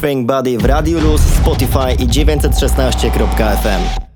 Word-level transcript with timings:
Think 0.00 0.26
Body 0.26 0.56
w 0.56 0.66
Radio 0.66 1.00
Luz, 1.00 1.20
Spotify 1.20 2.02
i 2.02 2.06
916.fm. 2.06 4.09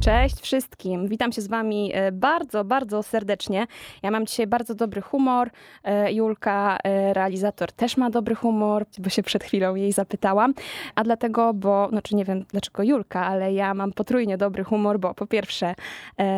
Cześć 0.00 0.40
wszystkim, 0.40 1.08
witam 1.08 1.32
się 1.32 1.42
z 1.42 1.46
Wami 1.46 1.90
e, 1.94 2.12
bardzo, 2.12 2.64
bardzo 2.64 3.02
serdecznie. 3.02 3.66
Ja 4.02 4.10
mam 4.10 4.26
dzisiaj 4.26 4.46
bardzo 4.46 4.74
dobry 4.74 5.00
humor. 5.00 5.50
E, 5.84 6.12
Julka, 6.12 6.78
e, 6.84 7.14
realizator, 7.14 7.72
też 7.72 7.96
ma 7.96 8.10
dobry 8.10 8.34
humor, 8.34 8.84
bo 8.98 9.10
się 9.10 9.22
przed 9.22 9.44
chwilą 9.44 9.74
jej 9.74 9.92
zapytałam. 9.92 10.54
A 10.94 11.04
dlatego, 11.04 11.54
bo, 11.54 11.88
znaczy 11.88 12.16
nie 12.16 12.24
wiem 12.24 12.44
dlaczego 12.50 12.82
Julka, 12.82 13.26
ale 13.26 13.52
ja 13.52 13.74
mam 13.74 13.92
potrójnie 13.92 14.38
dobry 14.38 14.64
humor, 14.64 14.98
bo 15.00 15.14
po 15.14 15.26
pierwsze 15.26 15.74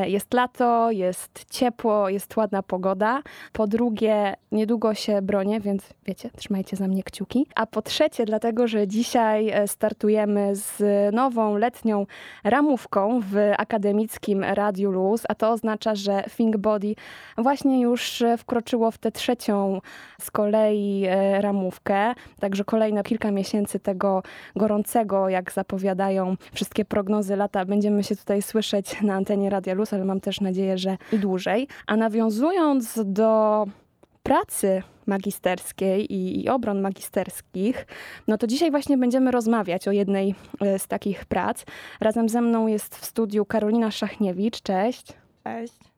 jest 0.07 0.35
lato, 0.35 0.91
jest 0.91 1.45
ciepło, 1.51 2.09
jest 2.09 2.37
ładna 2.37 2.63
pogoda. 2.63 3.23
Po 3.53 3.67
drugie, 3.67 4.35
niedługo 4.53 4.95
się 4.95 5.23
bronię, 5.23 5.61
więc 5.61 5.83
wiecie, 6.07 6.31
trzymajcie 6.37 6.77
za 6.77 6.89
mnie 6.89 7.03
kciuki. 7.03 7.47
A 7.55 7.67
po 7.67 7.83
trzecie, 7.83 8.25
dlatego, 8.25 8.69
że 8.69 8.89
dzisiaj 8.89 9.53
startujemy 9.67 10.57
z 10.57 10.83
nową 11.15 11.57
letnią 11.57 12.07
ramówką 12.45 13.21
w 13.21 13.52
akademickim 13.57 14.45
Radiu 14.45 14.91
Luz, 14.91 15.23
a 15.29 15.35
to 15.35 15.51
oznacza, 15.51 15.95
że 15.95 16.25
Think 16.37 16.57
Body 16.57 16.95
właśnie 17.39 17.81
już 17.81 18.23
wkroczyło 18.39 18.91
w 18.91 18.99
tę 18.99 19.13
trzecią 19.13 19.81
z 20.21 20.31
kolei 20.31 21.05
e, 21.09 21.41
ramówkę, 21.41 22.15
także 22.41 22.65
kolejne 22.65 23.03
kilka 23.03 23.31
miesięcy 23.31 23.81
tego 23.81 24.23
gorącego, 24.57 25.29
jak 25.29 25.53
zapowiadają 25.53 26.37
wszystkie 26.53 26.85
prognozy 26.85 27.37
lata, 27.37 27.65
będziemy 27.65 28.05
się 28.05 28.17
tutaj 28.17 28.43
słyszeć 28.43 29.03
na 29.03 29.15
antenie 29.15 29.51
Radia 29.51 29.75
Luz, 29.75 29.93
ale 29.93 30.05
mam 30.05 30.21
też 30.21 30.41
nadzieję, 30.41 30.79
że 30.79 30.97
i 31.13 31.19
dłużej. 31.19 31.69
A 31.87 31.97
nawiązując 31.97 33.01
do 33.05 33.65
pracy 34.23 34.83
magisterskiej 35.07 36.13
i, 36.13 36.45
i, 36.45 36.49
obron 36.49 36.81
magisterskich, 36.81 37.87
no 38.29 38.39
to 38.39 38.47
dzisiaj 38.47 38.71
właśnie 38.71 38.99
będziemy 38.99 39.31
rozmawiać 39.31 39.89
o 39.89 39.93
jednej 39.93 40.35
e, 40.61 40.79
z 40.79 40.87
takich 40.87 41.25
prac. 41.25 41.65
Razem 42.01 42.29
ze 42.29 42.41
mną 42.41 42.67
jest 42.67 42.97
w 42.97 43.05
studiu 43.05 43.45
Karolina 43.45 43.91
Szachniewicz. 43.91 44.63
Cześć. 44.63 45.07
Cześć. 45.45 45.93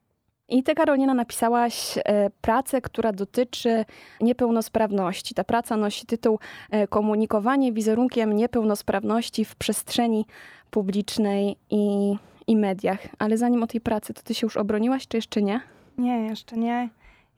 I 0.48 0.62
ty, 0.62 0.74
Karolina, 0.74 1.14
napisałaś 1.14 1.98
e, 1.98 2.30
pracę, 2.40 2.80
która 2.80 3.12
dotyczy 3.12 3.84
niepełnosprawności. 4.20 5.34
Ta 5.34 5.44
praca 5.44 5.76
nosi 5.76 6.06
tytuł 6.06 6.38
e, 6.70 6.88
Komunikowanie 6.88 7.72
wizerunkiem 7.72 8.32
niepełnosprawności 8.36 9.44
w 9.44 9.56
przestrzeni 9.56 10.26
publicznej 10.70 11.56
i, 11.70 12.14
i 12.46 12.56
mediach. 12.56 13.00
Ale 13.18 13.38
zanim 13.38 13.62
o 13.62 13.66
tej 13.66 13.80
pracy, 13.80 14.14
to 14.14 14.22
ty 14.22 14.34
się 14.34 14.46
już 14.46 14.56
obroniłaś, 14.56 15.08
czy 15.08 15.16
jeszcze 15.16 15.42
nie? 15.42 15.60
Nie, 15.98 16.26
jeszcze 16.26 16.56
nie. 16.56 16.88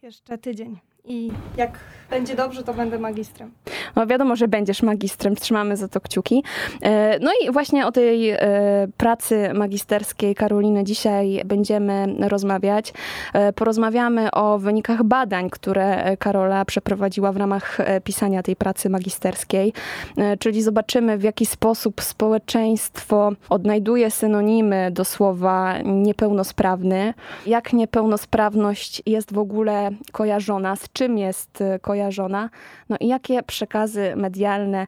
Jeszcze 0.03 0.39
tydzień. 0.39 0.79
I 1.07 1.31
jak 1.57 1.79
będzie 2.11 2.35
dobrze, 2.35 2.63
to 2.63 2.75
będę 2.75 2.99
magistrem. 2.99 3.51
No 3.97 4.07
wiadomo, 4.07 4.37
że 4.37 4.49
będziesz 4.49 4.83
magistrem, 4.83 5.37
trzymamy 5.37 5.77
za 5.77 5.89
to 5.89 6.01
kciuki. 6.01 6.45
E, 6.83 7.19
no 7.19 7.31
i 7.43 7.51
właśnie 7.51 7.87
o 7.87 7.93
tej 7.93 8.31
e, 8.31 8.39
pracy 8.97 9.51
magisterskiej 9.55 10.35
Karoliny 10.35 10.85
dzisiaj 10.85 11.43
będziemy 11.45 12.15
rozmawiać. 12.29 12.93
E, 13.33 13.53
porozmawiamy 13.53 14.31
o 14.31 14.59
wynikach 14.59 15.03
badań, 15.03 15.51
które 15.51 16.17
Karola 16.17 16.65
przeprowadziła 16.65 17.33
w 17.33 17.37
ramach 17.37 17.79
pisania 18.05 18.43
tej 18.43 18.57
pracy 18.57 18.91
magisterskiej, 18.91 19.73
czyli 20.39 20.63
zobaczymy 20.63 21.19
w 21.19 21.23
jaki 21.23 21.47
sposób 21.47 22.03
społeczeństwo 22.03 23.33
odnajduje 23.49 24.11
synonimy 24.11 24.91
do 24.91 25.05
słowa 25.05 25.79
niepełnosprawny, 25.85 27.15
jak 27.47 27.73
niepełnosprawność 27.73 29.03
jest 29.07 29.33
w 29.33 29.39
ogóle 29.39 29.91
kojarzona, 30.13 30.77
z 30.77 30.89
czym 30.97 31.19
jest 31.19 31.63
kojarzona, 31.81 32.51
no 32.89 32.97
i 33.01 33.09
jakie 33.09 33.43
przekazy 33.43 34.13
medialne 34.17 34.87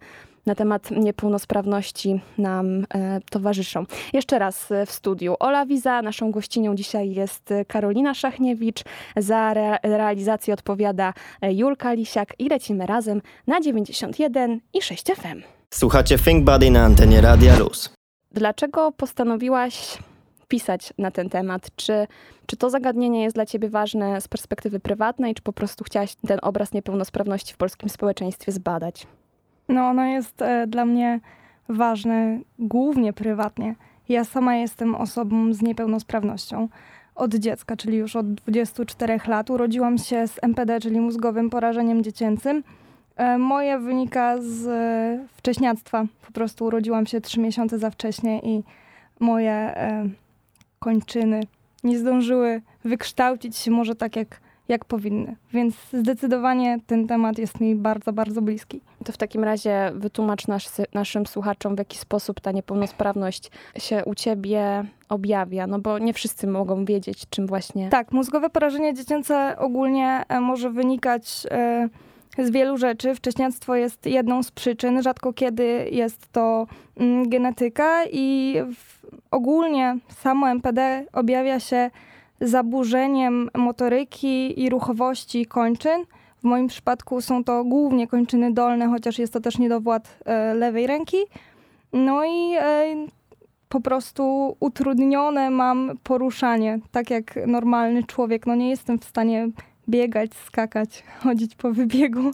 na 0.48 0.54
temat 0.54 0.90
niepełnosprawności 0.90 2.20
nam 2.38 2.66
e, 2.94 3.20
towarzyszą. 3.30 3.84
Jeszcze 4.12 4.38
raz 4.38 4.72
e, 4.72 4.86
w 4.86 4.92
studiu 4.92 5.36
Ola 5.40 5.66
Wiza, 5.66 6.02
naszą 6.02 6.30
gościnią 6.30 6.74
dzisiaj 6.74 7.10
jest 7.10 7.54
Karolina 7.68 8.14
Szachniewicz, 8.14 8.84
za 9.16 9.50
re 9.50 9.78
realizację 9.82 10.54
odpowiada 10.54 11.14
e, 11.42 11.52
Julka 11.52 11.92
Lisiak 11.92 12.34
i 12.38 12.48
lecimy 12.48 12.86
razem 12.86 13.22
na 13.46 13.60
91 13.60 14.60
i 14.74 14.82
6 14.82 15.04
FM. 15.04 15.42
Słuchacie 15.70 16.18
Think 16.18 16.44
Body 16.44 16.70
na 16.70 16.84
antenie 16.84 17.20
Radia 17.20 17.58
Luz. 17.58 17.94
Dlaczego 18.32 18.92
postanowiłaś 18.92 19.98
pisać 20.48 20.92
na 20.98 21.10
ten 21.10 21.28
temat? 21.28 21.70
Czy, 21.76 22.06
czy 22.46 22.56
to 22.56 22.70
zagadnienie 22.70 23.22
jest 23.22 23.36
dla 23.36 23.46
ciebie 23.46 23.68
ważne 23.68 24.20
z 24.20 24.28
perspektywy 24.28 24.80
prywatnej, 24.80 25.34
czy 25.34 25.42
po 25.42 25.52
prostu 25.52 25.84
chciałaś 25.84 26.14
ten 26.14 26.38
obraz 26.42 26.72
niepełnosprawności 26.72 27.54
w 27.54 27.56
polskim 27.56 27.88
społeczeństwie 27.88 28.52
zbadać? 28.52 29.06
No, 29.68 29.88
ono 29.88 30.04
jest 30.04 30.42
e, 30.42 30.66
dla 30.66 30.84
mnie 30.84 31.20
ważne 31.68 32.38
głównie 32.58 33.12
prywatnie. 33.12 33.74
Ja 34.08 34.24
sama 34.24 34.56
jestem 34.56 34.94
osobą 34.94 35.52
z 35.52 35.62
niepełnosprawnością 35.62 36.68
od 37.14 37.34
dziecka, 37.34 37.76
czyli 37.76 37.96
już 37.96 38.16
od 38.16 38.34
24 38.34 39.20
lat. 39.28 39.50
Urodziłam 39.50 39.98
się 39.98 40.28
z 40.28 40.38
MPD, 40.42 40.80
czyli 40.80 41.00
mózgowym 41.00 41.50
porażeniem 41.50 42.04
dziecięcym. 42.04 42.62
E, 43.16 43.38
moje 43.38 43.78
wynika 43.78 44.36
z 44.40 44.66
e, 44.66 45.26
wcześniactwa. 45.36 46.04
Po 46.26 46.32
prostu 46.32 46.64
urodziłam 46.64 47.06
się 47.06 47.20
3 47.20 47.40
miesiące 47.40 47.78
za 47.78 47.90
wcześnie 47.90 48.40
i 48.40 48.62
moje 49.20 49.74
kończyny 50.78 51.40
nie 51.84 51.98
zdążyły 51.98 52.62
wykształcić 52.84 53.56
się 53.56 53.70
może 53.70 53.94
tak, 53.94 54.16
jak, 54.16 54.40
jak 54.68 54.84
powinny. 54.84 55.36
Więc 55.52 55.74
zdecydowanie 55.92 56.78
ten 56.86 57.06
temat 57.06 57.38
jest 57.38 57.60
mi 57.60 57.74
bardzo, 57.74 58.12
bardzo 58.12 58.42
bliski. 58.42 58.80
To 59.04 59.12
w 59.12 59.16
takim 59.16 59.44
razie 59.44 59.92
wytłumacz 59.94 60.46
nas, 60.48 60.80
naszym 60.94 61.26
słuchaczom, 61.26 61.74
w 61.74 61.78
jaki 61.78 61.98
sposób 61.98 62.40
ta 62.40 62.52
niepełnosprawność 62.52 63.50
się 63.78 64.04
u 64.04 64.14
ciebie 64.14 64.84
objawia, 65.08 65.66
no 65.66 65.78
bo 65.78 65.98
nie 65.98 66.12
wszyscy 66.12 66.46
mogą 66.46 66.84
wiedzieć, 66.84 67.22
czym 67.30 67.46
właśnie. 67.46 67.88
Tak, 67.88 68.12
mózgowe 68.12 68.50
porażenie 68.50 68.94
dziecięce 68.94 69.58
ogólnie 69.58 70.24
e, 70.28 70.40
może 70.40 70.70
wynikać. 70.70 71.44
Yy, 71.44 72.07
z 72.38 72.50
wielu 72.50 72.76
rzeczy. 72.76 73.14
Wcześniactwo 73.14 73.74
jest 73.74 74.06
jedną 74.06 74.42
z 74.42 74.50
przyczyn, 74.50 75.02
rzadko 75.02 75.32
kiedy 75.32 75.88
jest 75.92 76.32
to 76.32 76.66
mm, 76.96 77.28
genetyka 77.28 78.04
i 78.12 78.56
ogólnie 79.30 79.98
samo 80.08 80.50
MPD 80.50 81.04
objawia 81.12 81.60
się 81.60 81.90
zaburzeniem 82.40 83.50
motoryki 83.54 84.62
i 84.62 84.70
ruchowości 84.70 85.46
kończyn. 85.46 86.04
W 86.40 86.44
moim 86.44 86.66
przypadku 86.66 87.20
są 87.20 87.44
to 87.44 87.64
głównie 87.64 88.06
kończyny 88.06 88.52
dolne, 88.52 88.86
chociaż 88.86 89.18
jest 89.18 89.32
to 89.32 89.40
też 89.40 89.58
niedowład 89.58 90.18
e, 90.24 90.54
lewej 90.54 90.86
ręki. 90.86 91.16
No 91.92 92.24
i 92.24 92.54
e, 92.54 92.94
po 93.68 93.80
prostu 93.80 94.56
utrudnione 94.60 95.50
mam 95.50 95.98
poruszanie, 96.02 96.78
tak 96.90 97.10
jak 97.10 97.38
normalny 97.46 98.04
człowiek. 98.04 98.46
No 98.46 98.54
nie 98.54 98.70
jestem 98.70 98.98
w 98.98 99.04
stanie 99.04 99.48
biegać, 99.88 100.34
skakać, 100.34 101.02
chodzić 101.22 101.54
po 101.54 101.72
wybiegu, 101.72 102.30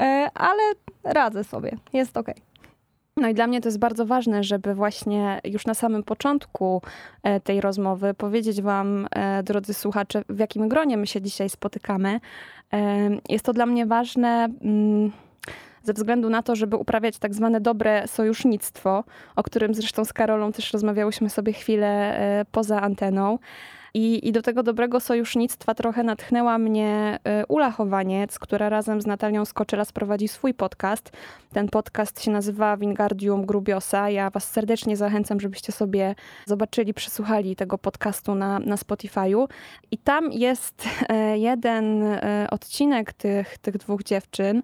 e, 0.00 0.28
ale 0.34 0.62
radzę 1.04 1.44
sobie, 1.44 1.76
jest 1.92 2.16
ok. 2.16 2.26
No 3.16 3.28
i 3.28 3.34
dla 3.34 3.46
mnie 3.46 3.60
to 3.60 3.68
jest 3.68 3.78
bardzo 3.78 4.06
ważne, 4.06 4.44
żeby 4.44 4.74
właśnie 4.74 5.40
już 5.44 5.66
na 5.66 5.74
samym 5.74 6.02
początku 6.02 6.82
e, 7.22 7.40
tej 7.40 7.60
rozmowy 7.60 8.14
powiedzieć 8.14 8.62
Wam, 8.62 9.08
e, 9.10 9.42
drodzy 9.42 9.74
słuchacze, 9.74 10.22
w 10.28 10.38
jakim 10.38 10.68
gronie 10.68 10.96
my 10.96 11.06
się 11.06 11.22
dzisiaj 11.22 11.48
spotykamy. 11.48 12.20
Jest 13.28 13.44
to 13.44 13.52
dla 13.52 13.66
mnie 13.66 13.86
ważne 13.86 14.48
mm, 14.62 15.12
ze 15.82 15.92
względu 15.92 16.30
na 16.30 16.42
to, 16.42 16.56
żeby 16.56 16.76
uprawiać 16.76 17.18
tak 17.18 17.34
zwane 17.34 17.60
dobre 17.60 18.08
sojusznictwo, 18.08 19.04
o 19.36 19.42
którym 19.42 19.74
zresztą 19.74 20.04
z 20.04 20.12
Karolą 20.12 20.52
też 20.52 20.72
rozmawiałyśmy 20.72 21.30
sobie 21.30 21.52
chwilę 21.52 22.16
poza 22.52 22.80
anteną. 22.80 23.38
I, 23.94 24.28
I 24.28 24.32
do 24.32 24.42
tego 24.42 24.62
dobrego 24.62 25.00
sojusznictwa 25.00 25.74
trochę 25.74 26.02
natchnęła 26.02 26.58
mnie 26.58 27.18
y, 27.42 27.46
Ula 27.46 27.70
Chowaniec, 27.70 28.38
która 28.38 28.68
razem 28.68 29.00
z 29.00 29.06
Natalią 29.06 29.44
Skoczyla 29.44 29.84
sprowadzi 29.84 30.28
swój 30.28 30.54
podcast. 30.54 31.10
Ten 31.52 31.68
podcast 31.68 32.22
się 32.22 32.30
nazywa 32.30 32.76
Wingardium 32.76 33.46
Grubiosa. 33.46 34.10
Ja 34.10 34.30
was 34.30 34.50
serdecznie 34.50 34.96
zachęcam, 34.96 35.40
żebyście 35.40 35.72
sobie 35.72 36.14
zobaczyli, 36.46 36.94
przesłuchali 36.94 37.56
tego 37.56 37.78
podcastu 37.78 38.34
na, 38.34 38.58
na 38.58 38.76
Spotify'u. 38.76 39.48
I 39.90 39.98
tam 39.98 40.32
jest 40.32 40.88
e, 41.08 41.38
jeden 41.38 42.02
e, 42.02 42.46
odcinek 42.50 43.12
tych, 43.12 43.58
tych 43.58 43.78
dwóch 43.78 44.02
dziewczyn, 44.02 44.62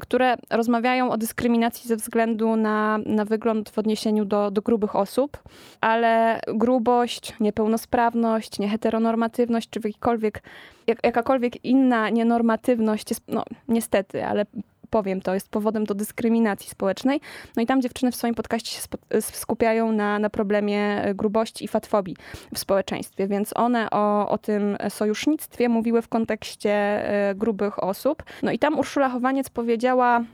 które 0.00 0.36
rozmawiają 0.50 1.10
o 1.10 1.16
dyskryminacji 1.16 1.88
ze 1.88 1.96
względu 1.96 2.56
na, 2.56 2.98
na 3.06 3.24
wygląd 3.24 3.70
w 3.70 3.78
odniesieniu 3.78 4.24
do, 4.24 4.50
do 4.50 4.62
grubych 4.62 4.96
osób, 4.96 5.38
ale 5.80 6.40
grubość, 6.48 7.34
niepełnosprawność, 7.40 8.58
nieheteronormatywność, 8.58 9.70
czy 9.70 9.80
jakikolwiek, 9.84 10.42
jak, 10.86 10.98
jakakolwiek 11.04 11.64
inna 11.64 12.10
nienormatywność 12.10 13.10
jest, 13.10 13.22
no 13.28 13.44
niestety, 13.68 14.24
ale 14.24 14.46
powiem, 14.94 15.20
to 15.20 15.34
jest 15.34 15.48
powodem 15.48 15.84
do 15.84 15.94
dyskryminacji 15.94 16.70
społecznej. 16.70 17.20
No 17.56 17.62
i 17.62 17.66
tam 17.66 17.82
dziewczyny 17.82 18.12
w 18.12 18.16
swoim 18.16 18.34
podcaście 18.34 18.70
się 18.70 18.80
skupiają 19.20 19.92
na, 19.92 20.18
na 20.18 20.30
problemie 20.30 21.04
grubości 21.14 21.64
i 21.64 21.68
fatfobii 21.68 22.16
w 22.54 22.58
społeczeństwie, 22.58 23.28
więc 23.28 23.56
one 23.56 23.90
o, 23.90 24.28
o 24.28 24.38
tym 24.38 24.76
sojusznictwie 24.88 25.68
mówiły 25.68 26.02
w 26.02 26.08
kontekście 26.08 26.70
e, 26.70 27.34
grubych 27.34 27.82
osób. 27.82 28.22
No 28.42 28.52
i 28.52 28.58
tam 28.58 28.78
Urszula 28.78 29.08
Chowaniec 29.08 29.50
powiedziała 29.50 30.24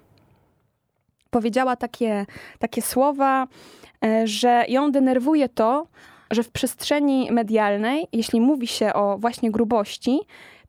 powiedziała 1.31 1.77
takie, 1.77 2.27
takie 2.59 2.83
słowa, 2.83 3.47
że 4.25 4.65
ją 4.69 4.93
denerwuje 4.93 5.49
to, 5.49 5.87
że 6.31 6.43
w 6.43 6.51
przestrzeni 6.51 7.29
medialnej, 7.33 8.07
jeśli 8.13 8.41
mówi 8.41 8.67
się 8.67 8.93
o 8.93 9.19
właśnie 9.19 9.51
grubości, 9.51 10.21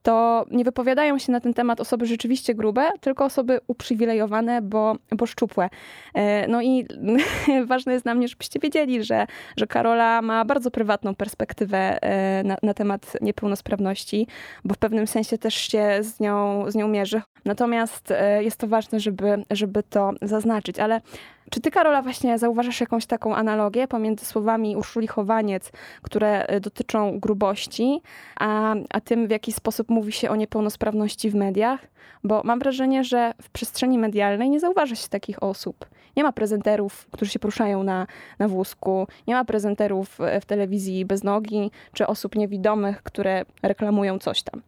to 0.04 0.46
nie 0.52 0.64
wypowiadają 0.64 1.18
się 1.18 1.32
na 1.32 1.40
ten 1.40 1.54
temat 1.54 1.80
osoby 1.80 2.06
rzeczywiście 2.06 2.56
grube, 2.56 2.90
tylko 3.02 3.26
osoby 3.26 3.60
uprzywilejowane, 3.68 4.62
bo, 4.62 4.96
bo 5.12 5.26
szczupłe. 5.26 5.70
E, 6.14 6.48
no 6.48 6.62
i 6.62 6.86
ważne 7.66 7.94
jest 7.94 8.06
dla 8.06 8.16
mnie, 8.16 8.28
żebyście 8.28 8.60
wiedzieli, 8.60 9.04
że, 9.04 9.28
że 9.58 9.68
Karola 9.68 10.22
ma 10.22 10.46
bardzo 10.46 10.72
prywatną 10.72 11.16
perspektywę 11.16 12.04
e, 12.04 12.44
na, 12.44 12.58
na 12.64 12.74
temat 12.74 13.18
niepełnosprawności, 13.22 14.28
bo 14.66 14.74
w 14.74 14.78
pewnym 14.78 15.08
sensie 15.08 15.38
też 15.38 15.56
się 15.56 15.98
z 16.02 16.20
nią, 16.20 16.66
z 16.72 16.76
nią 16.76 16.88
mierzy. 16.88 17.22
Natomiast 17.46 18.12
e, 18.12 18.44
jest 18.44 18.58
to 18.58 18.68
ważne, 18.68 19.00
żeby, 19.00 19.44
żeby 19.52 19.84
to 19.84 20.12
zaznaczyć. 20.22 20.80
Ale 20.80 21.02
czy 21.50 21.62
ty, 21.62 21.72
Karola, 21.72 22.02
właśnie 22.02 22.38
zauważasz 22.38 22.82
jakąś 22.82 23.06
taką 23.06 23.36
analogię 23.36 23.88
pomiędzy 23.88 24.26
słowami 24.26 24.76
Urszuli 24.76 25.08
Chowaniec, 25.08 25.72
które 26.02 26.46
e, 26.48 26.60
dotyczą 26.60 27.20
grubości, 27.20 28.02
a, 28.40 28.76
a 28.90 29.02
tym, 29.02 29.28
w 29.28 29.32
jaki 29.32 29.52
sposób 29.52 29.90
mówi 29.90 30.12
się 30.12 30.30
o 30.30 30.36
niepełnosprawności 30.36 31.30
w 31.30 31.36
mediach? 31.36 31.80
Bo 32.24 32.42
mam 32.44 32.60
wrażenie, 32.60 33.04
że 33.04 33.34
w 33.42 33.50
przestrzeni 33.50 33.98
medialnej 33.98 34.50
nie 34.50 34.60
zauważa 34.60 34.96
się 34.96 35.10
takich 35.10 35.44
osób. 35.44 35.86
Nie 36.16 36.24
ma 36.24 36.32
prezenterów, 36.32 37.08
którzy 37.12 37.32
się 37.32 37.40
poruszają 37.40 37.84
na, 37.84 38.08
na 38.40 38.48
wózku, 38.48 39.08
nie 39.28 39.34
ma 39.34 39.46
prezenterów 39.46 40.22
e, 40.22 40.42
w 40.42 40.46
telewizji 40.46 41.06
bez 41.06 41.24
nogi, 41.24 41.72
czy 41.94 42.08
osób 42.08 42.36
niewidomych, 42.36 43.04
które 43.04 43.46
reklamują 43.64 44.20
coś 44.20 44.44
tam. 44.44 44.62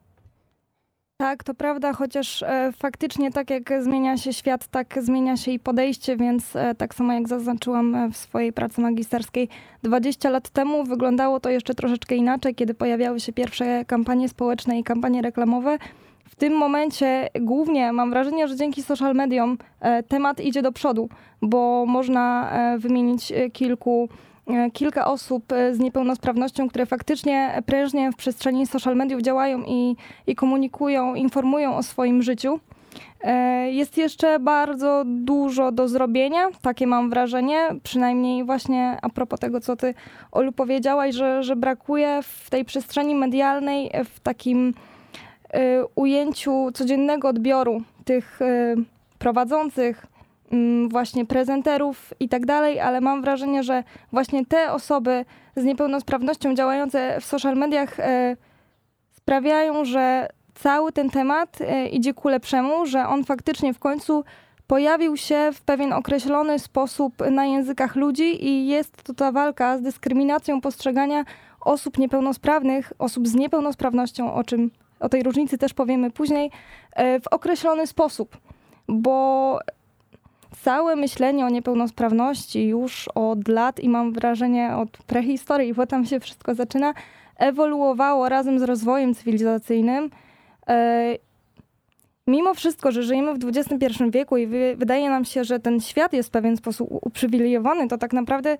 Tak, 1.23 1.43
to 1.43 1.53
prawda, 1.53 1.93
chociaż 1.93 2.43
e, 2.43 2.71
faktycznie 2.77 3.31
tak 3.31 3.49
jak 3.49 3.73
zmienia 3.83 4.17
się 4.17 4.33
świat, 4.33 4.67
tak 4.67 4.99
zmienia 5.01 5.37
się 5.37 5.51
i 5.51 5.59
podejście, 5.59 6.17
więc 6.17 6.55
e, 6.55 6.75
tak 6.75 6.95
samo 6.95 7.13
jak 7.13 7.27
zaznaczyłam 7.27 7.95
e, 7.95 8.09
w 8.11 8.17
swojej 8.17 8.53
pracy 8.53 8.81
magisterskiej, 8.81 9.49
20 9.83 10.29
lat 10.29 10.49
temu 10.49 10.83
wyglądało 10.83 11.39
to 11.39 11.49
jeszcze 11.49 11.75
troszeczkę 11.75 12.15
inaczej, 12.15 12.55
kiedy 12.55 12.73
pojawiały 12.73 13.19
się 13.19 13.33
pierwsze 13.33 13.85
kampanie 13.85 14.29
społeczne 14.29 14.79
i 14.79 14.83
kampanie 14.83 15.21
reklamowe. 15.21 15.77
W 16.29 16.35
tym 16.35 16.53
momencie 16.53 17.29
głównie 17.41 17.93
mam 17.93 18.09
wrażenie, 18.09 18.47
że 18.47 18.55
dzięki 18.55 18.83
social 18.83 19.15
mediom 19.15 19.57
temat 20.07 20.39
idzie 20.39 20.61
do 20.61 20.71
przodu, 20.71 21.09
bo 21.41 21.85
można 21.87 22.51
wymienić 22.77 23.33
kilku 23.53 24.09
kilka 24.73 25.05
osób 25.05 25.51
e, 25.51 25.75
z 25.75 25.79
niepełnosprawnością, 25.79 26.69
które 26.69 26.85
faktycznie 26.85 27.61
prężnie 27.65 28.11
w 28.11 28.15
przestrzeni 28.15 28.67
social 28.67 28.95
mediów 28.95 29.21
działają 29.21 29.63
i, 29.67 29.95
i 30.27 30.35
komunikują, 30.35 31.15
informują 31.15 31.75
o 31.75 31.83
swoim 31.83 32.23
życiu. 32.23 32.59
E, 33.21 33.71
Jest 33.71 33.97
jeszcze 33.97 34.39
bardzo 34.39 35.03
dużo 35.05 35.71
do 35.71 35.87
zrobienia, 35.87 36.49
takie 36.61 36.87
mam 36.87 37.09
wrażenie, 37.09 37.69
przynajmniej 37.83 38.43
właśnie 38.43 38.97
a 39.01 39.09
propos 39.09 39.39
tego, 39.39 39.61
co 39.61 39.75
ty, 39.75 39.93
Olu, 40.31 40.51
powiedziałaś, 40.51 41.15
że, 41.15 41.43
że 41.43 41.55
brakuje 41.55 42.19
w 42.23 42.49
tej 42.49 42.65
przestrzeni 42.65 43.15
medialnej, 43.15 43.89
e, 43.93 44.03
w 44.03 44.19
takim 44.19 44.73
e, 45.53 45.85
ujęciu 45.95 46.71
codziennego 46.73 47.27
odbioru 47.27 47.81
tych 48.05 48.41
e, 48.41 48.75
prowadzących, 49.19 50.12
właśnie 50.89 51.25
prezenterów 51.25 52.13
i 52.19 52.29
tak 52.29 52.45
dalej, 52.45 52.79
ale 52.79 53.01
mam 53.01 53.21
wrażenie, 53.21 53.63
że 53.63 53.83
właśnie 54.11 54.45
te 54.45 54.71
osoby 54.71 55.25
z 55.55 55.63
niepełnosprawnością 55.63 56.55
działające 56.55 57.17
w 57.21 57.25
social 57.25 57.55
mediach 57.55 57.99
e, 57.99 58.37
sprawiają, 59.11 59.85
że 59.85 60.27
cały 60.55 60.91
ten 60.91 61.09
temat 61.09 61.61
e, 61.61 61.87
idzie 61.87 62.13
ku 62.13 62.29
lepszemu, 62.29 62.85
że 62.85 63.07
on 63.07 63.23
faktycznie 63.23 63.73
w 63.73 63.79
końcu 63.79 64.23
pojawił 64.67 65.17
się 65.17 65.49
w 65.53 65.61
pewien 65.61 65.93
określony 65.93 66.59
sposób 66.59 67.13
na 67.31 67.45
językach 67.45 67.95
ludzi 67.95 68.45
i 68.45 68.67
jest 68.67 69.03
to 69.03 69.13
ta 69.13 69.31
walka 69.31 69.77
z 69.77 69.81
dyskryminacją 69.81 70.61
postrzegania 70.61 71.25
osób 71.61 71.97
niepełnosprawnych, 71.97 72.93
osób 72.99 73.27
z 73.27 73.35
niepełnosprawnością, 73.35 74.33
o 74.33 74.43
czym 74.43 74.71
o 74.99 75.09
tej 75.09 75.23
różnicy 75.23 75.57
też 75.57 75.73
powiemy 75.73 76.11
później, 76.11 76.51
e, 76.95 77.19
w 77.19 77.27
określony 77.27 77.87
sposób, 77.87 78.37
bo 78.87 79.59
całe 80.61 80.95
myślenie 80.95 81.45
o 81.45 81.49
niepełnosprawności 81.49 82.67
już 82.67 83.07
od 83.15 83.47
lat 83.47 83.79
i 83.79 83.89
mam 83.89 84.13
wrażenie 84.13 84.75
od 84.75 84.89
prehistorii, 84.89 85.73
bo 85.73 85.85
tam 85.87 86.05
się 86.05 86.19
wszystko 86.19 86.55
zaczyna, 86.55 86.93
ewoluowało 87.37 88.29
razem 88.29 88.59
z 88.59 88.63
rozwojem 88.63 89.13
cywilizacyjnym. 89.15 90.09
E, 90.69 91.17
Mimo 92.27 92.53
wszystko, 92.53 92.91
że 92.91 93.03
żyjemy 93.03 93.33
w 93.33 93.45
XXI 93.57 94.03
wieku 94.09 94.37
i 94.37 94.47
wy, 94.47 94.75
wydaje 94.77 95.09
nam 95.09 95.25
się, 95.25 95.43
że 95.43 95.59
ten 95.59 95.79
świat 95.79 96.13
jest 96.13 96.29
w 96.29 96.31
pewien 96.31 96.57
sposób 96.57 96.87
uprzywilejowany, 96.91 97.87
to 97.87 97.97
tak 97.97 98.13
naprawdę 98.13 98.57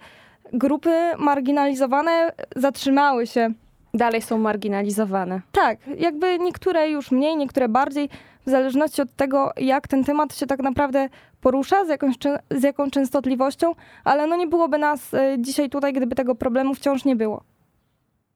grupy 0.54 0.90
marginalizowane 1.18 2.32
zatrzymały 2.56 3.28
się 3.28 3.50
Dalej 3.94 4.22
są 4.22 4.38
marginalizowane. 4.38 5.42
tak, 5.52 5.78
jakby 5.98 6.40
niektóre 6.40 6.90
już 6.90 7.12
mniej, 7.12 7.38
niektóre 7.38 7.70
bardziej, 7.70 8.10
w 8.46 8.50
zależności 8.50 9.02
od 9.02 9.16
tego, 9.16 9.52
jak 9.58 9.88
ten 9.88 10.04
temat 10.04 10.36
się 10.36 10.46
tak 10.46 10.60
naprawdę 10.60 11.10
porusza, 11.42 11.86
z, 11.86 11.90
jakąś, 11.90 12.16
z 12.52 12.64
jaką 12.64 12.90
częstotliwością, 12.92 13.76
ale 14.04 14.28
no 14.28 14.36
nie 14.36 14.48
byłoby 14.48 14.78
nas 14.78 15.14
e, 15.14 15.36
dzisiaj 15.40 15.70
tutaj, 15.70 15.94
gdyby 15.94 16.16
tego 16.16 16.36
problemu 16.36 16.74
wciąż 16.74 17.06
nie 17.06 17.16
było. 17.16 17.44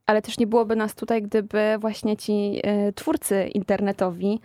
Ale 0.06 0.22
też 0.22 0.38
nie 0.38 0.48
byłoby 0.48 0.76
nas 0.76 0.96
tutaj, 0.96 1.22
gdyby 1.22 1.76
właśnie 1.80 2.18
ci 2.18 2.60
e, 2.64 2.94
twórcy 2.94 3.48
internetowi, 3.48 4.40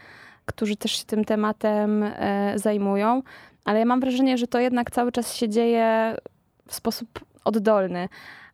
którzy 0.47 0.76
też 0.76 0.93
się 0.93 1.05
tym 1.05 1.25
tematem 1.25 2.03
e, 2.03 2.53
zajmują, 2.56 3.23
ale 3.65 3.79
ja 3.79 3.85
mam 3.85 4.00
wrażenie, 4.00 4.38
że 4.38 4.47
to 4.47 4.58
jednak 4.58 4.91
cały 4.91 5.12
czas 5.12 5.35
się 5.35 5.49
dzieje 5.49 6.17
w 6.69 6.75
sposób 6.75 7.08
oddolny. 7.44 8.08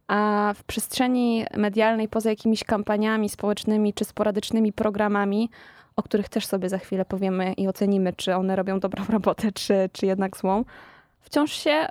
A 0.08 0.52
w 0.56 0.64
przestrzeni 0.64 1.44
medialnej, 1.56 2.08
poza 2.08 2.30
jakimiś 2.30 2.64
kampaniami 2.64 3.28
społecznymi 3.28 3.94
czy 3.94 4.04
sporadycznymi 4.04 4.72
programami, 4.72 5.50
o 5.98 6.02
których 6.02 6.28
też 6.28 6.46
sobie 6.46 6.68
za 6.68 6.78
chwilę 6.78 7.04
powiemy 7.04 7.52
i 7.52 7.68
ocenimy, 7.68 8.12
czy 8.12 8.36
one 8.36 8.56
robią 8.56 8.80
dobrą 8.80 9.04
robotę, 9.18 9.52
czy, 9.52 9.90
czy 9.92 10.06
jednak 10.06 10.36
złą, 10.36 10.64
wciąż 11.20 11.52
się 11.52 11.86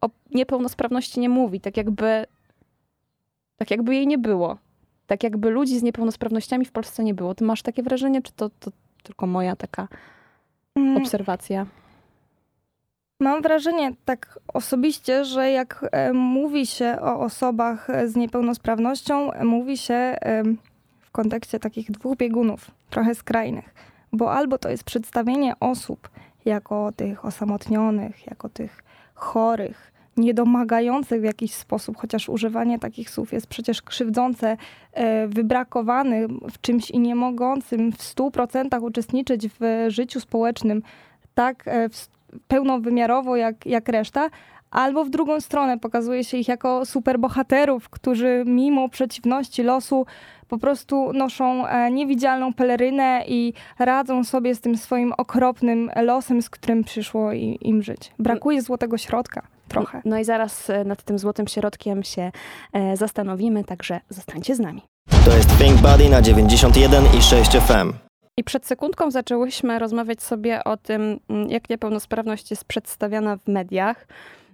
o 0.00 0.10
niepełnosprawności 0.30 1.20
nie 1.20 1.28
mówi, 1.28 1.60
tak 1.60 1.76
jakby, 1.76 2.26
tak 3.56 3.70
jakby 3.70 3.94
jej 3.94 4.06
nie 4.06 4.18
było. 4.18 4.58
Tak 5.06 5.22
jakby 5.22 5.50
ludzi 5.50 5.78
z 5.78 5.82
niepełnosprawnościami 5.82 6.64
w 6.64 6.72
Polsce 6.72 7.04
nie 7.04 7.14
było. 7.14 7.34
Ty 7.34 7.44
masz 7.44 7.62
takie 7.62 7.82
wrażenie, 7.82 8.22
czy 8.22 8.32
to, 8.32 8.50
to 8.60 8.70
tylko 9.02 9.26
moja 9.26 9.56
taka 9.56 9.88
Mm, 10.74 10.96
obserwacja? 10.96 11.66
Mam 13.20 13.42
wrażenie 13.42 13.92
tak 14.04 14.38
osobiście, 14.54 15.24
że 15.24 15.50
jak 15.50 15.86
e, 15.92 16.12
mówi 16.12 16.66
się 16.66 16.96
o 17.00 17.20
osobach 17.20 17.88
z 18.06 18.16
niepełnosprawnością, 18.16 19.30
mówi 19.44 19.78
się 19.78 20.16
w 21.10 21.12
kontekście 21.12 21.60
takich 21.60 21.90
dwóch 21.90 22.16
biegunów, 22.16 22.70
trochę 22.90 23.14
skrajnych. 23.14 23.74
Bo 24.12 24.32
albo 24.32 24.58
to 24.58 24.68
jest 24.68 24.84
przedstawienie 24.84 25.54
osób 25.60 26.08
jako 26.44 26.92
tych 26.96 27.24
osamotnionych, 27.24 28.26
jako 28.26 28.48
tych 28.48 28.82
chorych, 29.14 29.92
niedomagających 30.16 31.20
w 31.20 31.24
jakiś 31.24 31.54
sposób, 31.54 31.96
chociaż 31.96 32.28
używanie 32.28 32.78
takich 32.78 33.10
słów 33.10 33.32
jest 33.32 33.46
przecież 33.46 33.82
krzywdzące, 33.82 34.56
e, 34.92 35.28
wybrakowanym 35.28 36.40
w 36.50 36.60
czymś 36.60 36.90
i 36.90 36.98
nie 36.98 37.14
mogącym 37.14 37.92
w 37.92 38.02
100% 38.02 38.82
uczestniczyć 38.82 39.48
w 39.48 39.86
życiu 39.88 40.20
społecznym 40.20 40.82
tak 41.34 41.68
e, 41.68 41.88
pełnowymiarowo 42.48 43.36
jak, 43.36 43.66
jak 43.66 43.88
reszta, 43.88 44.30
albo 44.70 45.04
w 45.04 45.10
drugą 45.10 45.40
stronę 45.40 45.78
pokazuje 45.78 46.24
się 46.24 46.36
ich 46.36 46.48
jako 46.48 46.86
superbohaterów, 46.86 47.88
którzy 47.88 48.42
mimo 48.46 48.88
przeciwności 48.88 49.62
losu 49.62 50.06
po 50.50 50.58
prostu 50.58 51.12
noszą 51.12 51.66
e, 51.66 51.90
niewidzialną 51.90 52.54
pelerynę 52.54 53.24
i 53.28 53.52
radzą 53.78 54.24
sobie 54.24 54.54
z 54.54 54.60
tym 54.60 54.76
swoim 54.76 55.12
okropnym 55.12 55.90
losem, 55.96 56.42
z 56.42 56.50
którym 56.50 56.84
przyszło 56.84 57.32
im 57.60 57.82
żyć. 57.82 58.12
Brakuje 58.18 58.62
złotego 58.62 58.98
środka 58.98 59.42
trochę. 59.68 60.02
No 60.04 60.18
i 60.18 60.24
zaraz 60.24 60.70
e, 60.70 60.84
nad 60.84 61.02
tym 61.02 61.18
złotym 61.18 61.48
środkiem 61.48 62.02
się 62.02 62.32
e, 62.72 62.96
zastanowimy, 62.96 63.64
także 63.64 64.00
zostańcie 64.08 64.54
z 64.54 64.60
nami. 64.60 64.82
To 65.24 65.36
jest 65.36 65.58
Think 65.58 65.80
Buddy 65.80 66.08
na 66.08 66.22
91 66.22 67.04
i 67.18 67.22
6 67.22 67.50
FM. 67.50 67.92
I 68.36 68.44
przed 68.44 68.66
sekundką 68.66 69.10
zaczęłyśmy 69.10 69.78
rozmawiać 69.78 70.22
sobie 70.22 70.64
o 70.64 70.76
tym, 70.76 71.20
mm, 71.28 71.50
jak 71.50 71.70
niepełnosprawność 71.70 72.50
jest 72.50 72.64
przedstawiana 72.64 73.36
w 73.36 73.48
mediach. 73.48 74.06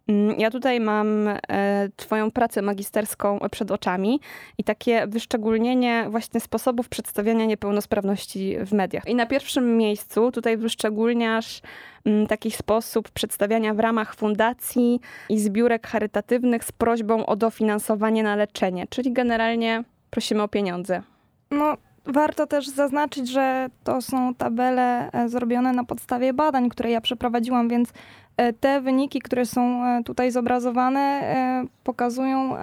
Mm, 0.09 0.41
Ja 0.41 0.51
tutaj 0.51 0.81
mam 0.81 1.29
e, 1.29 1.89
Twoją 1.97 2.31
pracę 2.31 2.63
magisterską 2.63 3.39
przed 3.51 3.71
oczami 3.71 4.21
i 4.59 4.65
takie 4.65 5.07
wyszczególnienie 5.07 6.07
właśnie 6.11 6.41
sposobów 6.41 6.89
przedstawiania 6.89 7.45
niepełnosprawności 7.45 8.57
w 8.67 8.73
mediach. 8.73 9.09
I 9.09 9.15
na 9.15 9.27
pierwszym 9.27 9.77
miejscu 9.77 10.33
tutaj 10.33 10.57
wyszczególniasz 10.57 11.61
mm, 12.05 12.27
taki 12.27 12.51
sposób 12.51 13.11
przedstawiania 13.11 13.75
w 13.75 13.81
ramach 13.81 14.15
fundacji 14.15 15.01
i 15.29 15.39
zbiórek 15.39 15.87
charytatywnych 15.87 16.65
z 16.65 16.73
prośbą 16.73 17.27
o 17.27 17.37
dofinansowanie 17.37 18.23
na 18.23 18.37
leczenie, 18.37 18.87
czyli 18.91 19.13
generalnie 19.13 19.85
prosimy 20.11 20.43
o 20.43 20.49
pieniądze. 20.49 21.03
No, 21.51 21.77
warto 22.07 22.47
też 22.47 22.69
zaznaczyć, 22.69 23.29
że 23.29 23.69
to 23.85 24.03
są 24.03 24.35
tabele 24.35 25.13
e, 25.13 25.29
zrobione 25.29 25.73
na 25.73 25.85
podstawie 25.85 26.33
badań, 26.33 26.69
które 26.69 26.91
ja 26.91 27.01
przeprowadziłam, 27.01 27.69
więc 27.69 27.93
e, 28.37 28.53
te 28.53 28.81
wyniki, 28.81 29.21
które 29.21 29.47
są 29.47 29.85
e, 29.85 30.03
tutaj 30.05 30.31
zobrazowane, 30.31 31.37
pokazują 31.85 32.57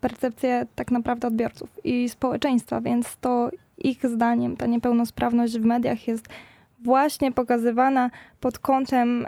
percepcję 0.00 0.66
tak 0.74 0.90
naprawdę 0.90 1.28
odbiorców 1.28 1.70
i 1.84 2.08
społeczeństwa, 2.08 2.80
więc 2.80 3.16
to 3.16 3.50
ich 3.78 4.06
zdaniem 4.06 4.56
ta 4.56 4.66
niepełnosprawność 4.66 5.58
w 5.58 5.64
mediach 5.64 6.08
jest 6.08 6.28
właśnie 6.80 7.32
pokazywana 7.32 8.10
pod 8.40 8.58
kątem 8.58 9.26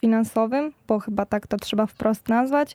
finansowym, 0.00 0.72
bo 0.88 0.98
chyba 0.98 1.26
tak 1.26 1.46
to 1.46 1.56
trzeba 1.56 1.86
wprost 1.86 2.28
nazwać. 2.28 2.74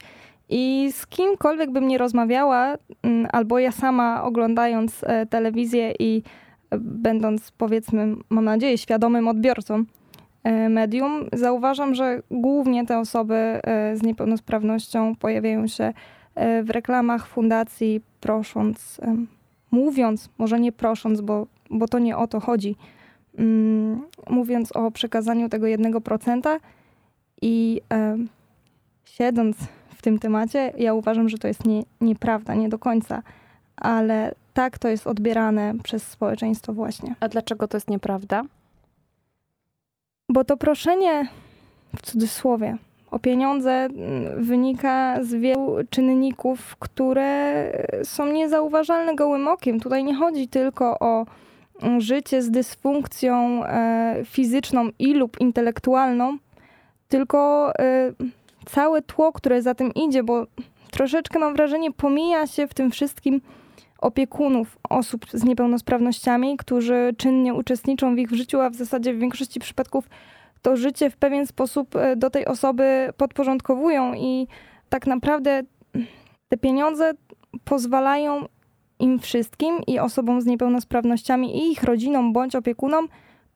I 0.52 0.92
z 0.92 1.08
kimkolwiek 1.08 1.72
bym 1.72 1.88
nie 1.88 1.98
rozmawiała, 1.98 2.78
mm, 3.04 3.28
albo 3.32 3.60
ja 3.60 3.72
sama 3.72 4.24
oglądając 4.24 5.04
e, 5.04 5.26
telewizję 5.26 5.94
i 6.00 6.24
e, 6.70 6.78
będąc, 6.80 7.52
powiedzmy, 7.52 8.16
mam 8.30 8.46
nadzieję, 8.46 8.78
świadomym 8.78 9.28
odbiorcą 9.28 9.84
e, 10.44 10.70
medium, 10.70 11.26
zauważam, 11.34 11.96
że 11.96 12.22
głównie 12.32 12.86
te 12.86 13.00
osoby 13.00 13.62
z 13.94 14.04
niepełnosprawnością 14.04 15.16
pojawiają 15.16 15.68
się 15.68 15.94
w 16.64 16.70
reklamach 16.70 17.28
fundacji, 17.28 18.02
prosząc, 18.22 19.02
mówiąc, 19.72 20.30
może 20.38 20.60
nie 20.60 20.72
prosząc, 20.72 21.22
bo, 21.22 21.48
bo 21.70 21.88
to 21.88 22.00
nie 22.00 22.18
o 22.18 22.28
to 22.28 22.40
chodzi, 22.40 22.76
mm, 23.38 24.02
mówiąc 24.30 24.72
o 24.72 24.92
przekazaniu 24.92 25.50
tego 25.50 25.68
1% 25.68 26.60
i 27.42 27.82
em, 27.90 28.30
siedząc 29.06 29.58
w 30.02 30.04
tym 30.04 30.20
temacie, 30.20 30.74
ja 30.78 30.94
uważam, 30.94 31.30
że 31.30 31.38
to 31.38 31.48
jest 31.48 31.66
nie, 31.66 31.84
nieprawda, 32.02 32.56
nie 32.56 32.70
do 32.70 32.80
końca, 32.80 33.24
ale 33.78 34.36
tak 34.54 34.80
to 34.80 34.88
jest 34.88 35.08
odbierane 35.08 35.74
przez 35.84 36.04
społeczeństwo 36.04 36.74
właśnie. 36.74 37.16
A 37.20 37.28
dlaczego 37.28 37.68
to 37.68 37.78
jest 37.78 37.90
nieprawda? 37.90 38.44
Bo 40.30 40.44
to 40.44 40.58
proszenie, 40.58 41.28
w 41.96 42.02
cudzysłowie, 42.02 42.78
o 43.12 43.20
pieniądze 43.20 43.72
mm, 43.72 44.44
wynika 44.44 45.24
z 45.24 45.34
wielu 45.34 45.76
czynników, 45.90 46.76
które 46.76 47.72
są 48.04 48.26
niezauważalne 48.26 49.16
gołym 49.16 49.48
okiem. 49.48 49.80
Tutaj 49.80 50.04
nie 50.04 50.16
chodzi 50.16 50.48
tylko 50.48 51.00
o 51.00 51.26
mm, 51.82 52.02
życie 52.02 52.42
z 52.42 52.52
dysfunkcją 52.52 53.66
e, 53.66 54.22
fizyczną 54.26 54.90
i 55.00 55.14
lub 55.14 55.42
intelektualną, 55.42 56.38
tylko 57.08 57.72
e, 57.80 58.12
całe 58.66 59.02
tło, 59.02 59.32
które 59.32 59.62
za 59.62 59.76
tym 59.76 59.94
idzie, 59.94 60.24
bo 60.24 60.48
troszeczkę 60.92 61.40
mam 61.40 61.54
wrażenie, 61.54 61.92
pomija 61.92 62.48
się 62.48 62.68
w 62.68 62.74
tym 62.74 62.92
wszystkim 62.92 63.42
opiekunów 63.98 64.78
osób 64.90 65.26
z 65.34 65.44
niepełnosprawnościami, 65.44 66.58
którzy 66.58 67.14
czynnie 67.18 67.54
uczestniczą 67.54 68.16
w 68.16 68.20
ich 68.20 68.32
życiu, 68.32 68.60
a 68.60 68.70
w 68.70 68.76
zasadzie 68.76 69.14
w 69.14 69.20
większości 69.20 69.60
przypadków 69.60 70.10
to 70.62 70.76
życie 70.76 71.10
w 71.10 71.18
pewien 71.18 71.48
sposób 71.48 71.96
e, 71.96 72.16
do 72.16 72.30
tej 72.30 72.46
osoby 72.46 73.10
podporządkowują 73.18 74.14
i 74.14 74.48
tak 74.90 75.08
naprawdę 75.08 75.64
te 76.50 76.58
pieniądze 76.58 77.12
pozwalają 77.64 78.46
im 79.00 79.20
wszystkim 79.20 79.82
i 79.88 80.00
osobom 80.00 80.42
z 80.42 80.46
niepełnosprawnościami 80.46 81.58
i 81.58 81.72
ich 81.72 81.84
rodzinom 81.84 82.34
bądź 82.34 82.56
opiekunom 82.56 83.08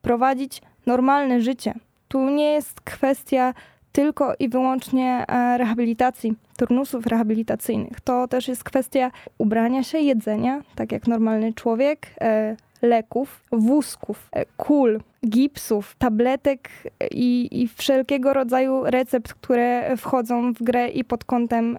prowadzić 0.02 0.62
normalne 0.86 1.42
życie. 1.42 1.74
Tu 2.08 2.30
nie 2.30 2.52
jest 2.52 2.82
kwestia 2.82 3.54
tylko 3.96 4.34
i 4.40 4.50
wyłącznie 4.50 5.26
e, 5.28 5.58
rehabilitacji, 5.58 6.34
turnusów 6.58 7.08
rehabilitacyjnych. 7.08 8.02
To 8.02 8.28
też 8.28 8.48
jest 8.48 8.64
kwestia 8.64 9.12
ubrania 9.38 9.84
się, 9.84 10.00
jedzenia, 10.00 10.62
tak 10.76 10.92
jak 10.92 11.08
normalny 11.08 11.54
człowiek, 11.54 12.08
e, 12.22 12.56
leków, 12.82 13.44
wózków, 13.52 14.30
e, 14.32 14.46
kul, 14.58 15.00
gipsów, 15.28 15.96
tabletek 15.98 16.70
i, 17.12 17.48
i 17.52 17.68
wszelkiego 17.68 18.34
rodzaju 18.34 18.84
recept, 18.84 19.34
które 19.34 19.98
wchodzą 19.98 20.54
w 20.54 20.64
grę 20.64 20.90
i 20.90 21.04
pod 21.04 21.24
kątem 21.24 21.78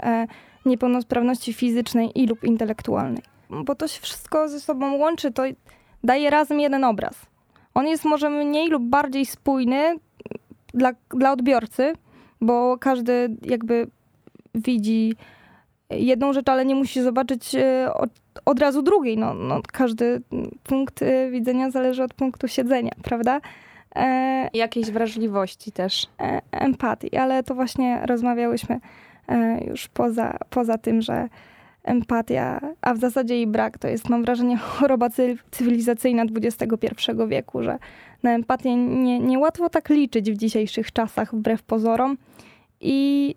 niepełnosprawności 0.67 1.53
fizycznej 1.53 2.11
i 2.15 2.27
lub 2.27 2.45
intelektualnej. 2.45 3.23
Bo 3.51 3.75
to 3.75 3.89
się 3.89 4.01
wszystko 4.01 4.49
ze 4.49 4.61
sobą 4.61 4.97
łączy, 4.97 5.33
to 5.33 5.43
daje 6.05 6.31
razem 6.31 6.61
jeden 6.61 6.85
obraz. 6.85 7.27
On 7.75 7.87
jest 7.87 8.05
może 8.05 8.31
mniej 8.31 8.69
lub 8.69 8.83
bardziej 8.83 9.27
spójny 9.27 9.99
dla, 10.75 10.93
dla 11.11 11.33
odbiorcy, 11.33 11.93
bo 12.41 12.79
każdy 12.79 13.37
jakby 13.43 13.87
widzi 14.55 15.15
jedną 15.91 16.33
rzecz, 16.33 16.49
ale 16.49 16.65
nie 16.65 16.75
musi 16.75 17.03
zobaczyć 17.03 17.55
e, 17.55 17.95
od, 17.95 18.11
od 18.45 18.61
razu 18.61 18.83
drugiej. 18.83 19.19
No, 19.19 19.35
no, 19.35 19.61
każdy 19.73 20.23
punkt 20.63 21.03
e, 21.03 21.31
widzenia 21.31 21.71
zależy 21.71 22.03
od 22.03 22.15
punktu 22.15 22.49
siedzenia, 22.49 22.93
prawda? 23.03 23.41
E, 23.97 24.49
Jakiejś 24.55 24.91
wrażliwości 24.91 25.73
też. 25.73 26.07
e, 26.21 26.41
empatii, 26.53 27.17
ale 27.17 27.43
to 27.43 27.55
właśnie 27.55 28.01
rozmawiałyśmy 28.07 28.81
e, 29.29 29.65
już 29.65 29.89
poza, 29.89 30.37
poza 30.51 30.79
tym, 30.79 31.03
że 31.03 31.29
empatia, 31.87 32.61
a 32.81 32.95
w 32.95 32.99
zasadzie 32.99 33.35
jej 33.35 33.47
brak, 33.47 33.79
to 33.79 33.89
jest, 33.89 34.09
mam 34.09 34.23
wrażenie, 34.23 34.57
choroba 34.73 35.11
cy- 35.11 35.37
cywilizacyjna 35.51 36.23
XXI 36.23 36.77
wieku, 37.29 37.63
że 37.63 37.79
na 38.23 38.35
empatię 38.35 38.77
nie, 38.77 39.19
niełatwo 39.19 39.69
tak 39.69 39.89
liczyć 39.89 40.31
w 40.33 40.37
dzisiejszych 40.37 40.93
czasach, 40.93 41.35
wbrew 41.35 41.63
pozorom. 41.63 42.17
I 42.81 43.35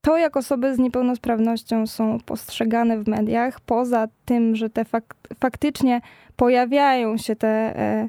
to, 0.00 0.16
jak 0.16 0.36
osoby 0.36 0.74
z 0.74 0.78
niepełnosprawnością 0.78 1.86
są 1.86 2.18
postrzegane 2.26 2.98
w 2.98 3.08
mediach, 3.08 3.60
poza 3.60 4.08
tym, 4.24 4.56
że 4.56 4.70
te 4.70 4.82
fak- 4.82 5.14
faktycznie 5.40 6.00
pojawiają 6.36 7.16
się 7.16 7.36
te, 7.36 7.78
e, 7.78 8.08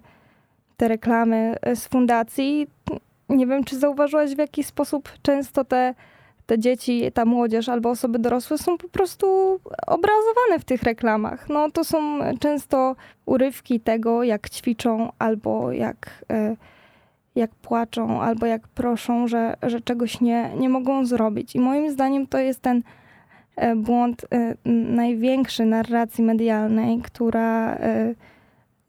te 0.77 0.87
reklamy 0.87 1.55
e, 1.61 1.75
z 1.75 1.87
fundacji, 1.87 2.67
nie 3.29 3.47
wiem, 3.47 3.63
czy 3.63 3.79
zauważyłaś, 3.79 4.35
w 4.35 4.37
jaki 4.37 4.63
sposób 4.63 5.09
często 5.21 5.65
te, 5.65 5.93
te 6.47 6.59
dzieci, 6.59 7.11
ta 7.13 7.25
młodzież 7.25 7.69
albo 7.69 7.89
osoby 7.89 8.19
dorosłe 8.19 8.57
są 8.57 8.77
po 8.77 8.89
prostu 8.89 9.27
obrazowane 9.87 10.59
w 10.59 10.65
tych 10.65 10.83
reklamach. 10.83 11.49
No, 11.49 11.71
to 11.71 11.83
są 11.83 12.19
często 12.39 12.95
urywki 13.25 13.79
tego, 13.79 14.23
jak 14.23 14.49
ćwiczą 14.49 15.11
albo 15.19 15.71
jak, 15.71 16.23
e, 16.31 16.55
jak 17.35 17.51
płaczą, 17.55 18.21
albo 18.21 18.45
jak 18.45 18.67
proszą, 18.67 19.27
że, 19.27 19.55
że 19.63 19.81
czegoś 19.81 20.21
nie, 20.21 20.51
nie 20.59 20.69
mogą 20.69 21.05
zrobić. 21.05 21.55
I 21.55 21.59
moim 21.59 21.91
zdaniem 21.91 22.27
to 22.27 22.37
jest 22.37 22.61
ten 22.61 22.83
e, 23.55 23.75
błąd 23.75 24.25
e, 24.31 24.55
największy 24.95 25.65
narracji 25.65 26.23
medialnej, 26.23 27.01
która 27.01 27.77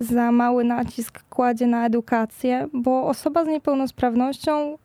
za 0.00 0.32
mały 0.32 0.64
nacisk 0.64 1.22
kładzie 1.30 1.66
na 1.66 1.86
edukację, 1.86 2.68
bo 2.72 3.06
osoba 3.06 3.44
z 3.44 3.48
niepełnosprawnością 3.48 4.78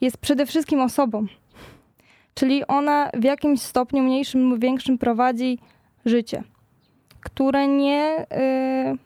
jest 0.00 0.18
przede 0.18 0.46
wszystkim 0.46 0.80
osobą. 0.80 1.26
Czyli 2.38 2.66
ona 2.66 3.10
w 3.14 3.24
jakimś 3.24 3.62
stopniu 3.62 4.02
mniejszym 4.02 4.50
lub 4.50 4.60
większym 4.60 4.98
prowadzi 4.98 5.58
życie, 6.04 6.42
które 7.20 7.68
nie, 7.68 8.26
y, 8.92 8.98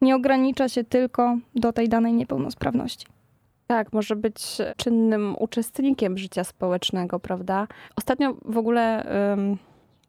nie 0.00 0.16
ogranicza 0.16 0.68
się 0.68 0.84
tylko 0.84 1.36
do 1.54 1.72
tej 1.72 1.88
danej 1.88 2.12
niepełnosprawności. 2.12 3.06
Tak, 3.66 3.92
może 3.92 4.16
być 4.16 4.58
czynnym 4.76 5.36
uczestnikiem 5.38 6.18
życia 6.18 6.44
społecznego, 6.44 7.20
prawda? 7.20 7.66
Ostatnio 7.96 8.34
w 8.44 8.58
ogóle 8.58 9.06
ym, 9.32 9.58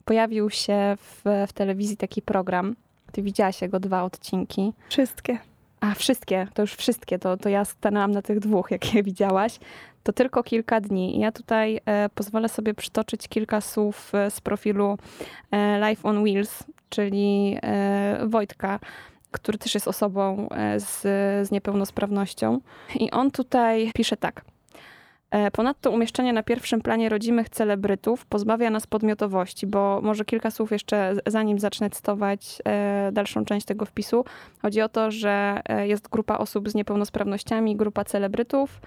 pojawił 0.06 0.50
się 0.50 0.98
w, 0.98 1.22
w 1.48 1.54
telewizji 1.54 1.98
taki 1.98 2.22
program. 2.22 2.76
Ty 3.12 3.22
widziałaś 3.22 3.62
jego 3.62 3.80
dwa 3.80 4.04
odcinki. 4.04 4.74
Wszystkie. 4.90 5.38
A, 5.80 5.94
wszystkie, 5.94 6.48
to 6.54 6.62
już 6.62 6.74
wszystkie, 6.74 7.20
to, 7.20 7.38
to 7.38 7.50
ja 7.50 7.66
stanęłam 7.66 8.12
na 8.12 8.22
tych 8.22 8.40
dwóch, 8.40 8.72
jakie 8.72 9.04
widziałaś. 9.10 9.60
To 10.04 10.14
tylko 10.14 10.44
kilka 10.44 10.82
dni. 10.82 11.20
Ja 11.20 11.32
tutaj 11.32 11.80
e, 11.86 12.10
pozwolę 12.10 12.50
sobie 12.50 12.74
przytoczyć 12.74 13.28
kilka 13.28 13.62
słów 13.62 14.16
e, 14.16 14.32
z 14.32 14.42
profilu 14.42 14.98
e, 15.52 15.90
Life 15.90 16.04
on 16.04 16.24
Wheels, 16.24 16.64
czyli 16.90 17.58
Wojtka, 18.26 18.80
który 19.32 19.58
też 19.58 19.74
jest 19.74 19.88
osobą 19.88 20.48
z, 20.78 21.02
z 21.48 21.52
niepełnosprawnością. 21.52 22.60
I 22.96 23.12
on 23.12 23.32
tutaj 23.32 23.92
pisze 23.96 24.18
tak. 24.18 24.46
Ponadto 25.54 25.92
umieszczenie 25.92 26.34
na 26.34 26.44
pierwszym 26.44 26.82
planie 26.82 27.10
rodzimych 27.10 27.50
celebrytów 27.50 28.26
pozbawia 28.26 28.70
nas 28.70 28.88
podmiotowości, 28.88 29.68
bo 29.68 30.00
może 30.04 30.26
kilka 30.26 30.52
słów 30.52 30.72
jeszcze, 30.72 31.14
zanim 31.28 31.60
zacznę 31.60 31.90
cytować 31.90 32.62
dalszą 33.12 33.46
część 33.46 33.66
tego 33.66 33.86
wpisu. 33.86 34.26
Chodzi 34.62 34.82
o 34.82 34.90
to, 34.90 35.12
że 35.12 35.62
jest 35.84 36.10
grupa 36.10 36.38
osób 36.38 36.70
z 36.70 36.76
niepełnosprawnościami, 36.76 37.76
grupa 37.76 38.04
celebrytów 38.04 38.82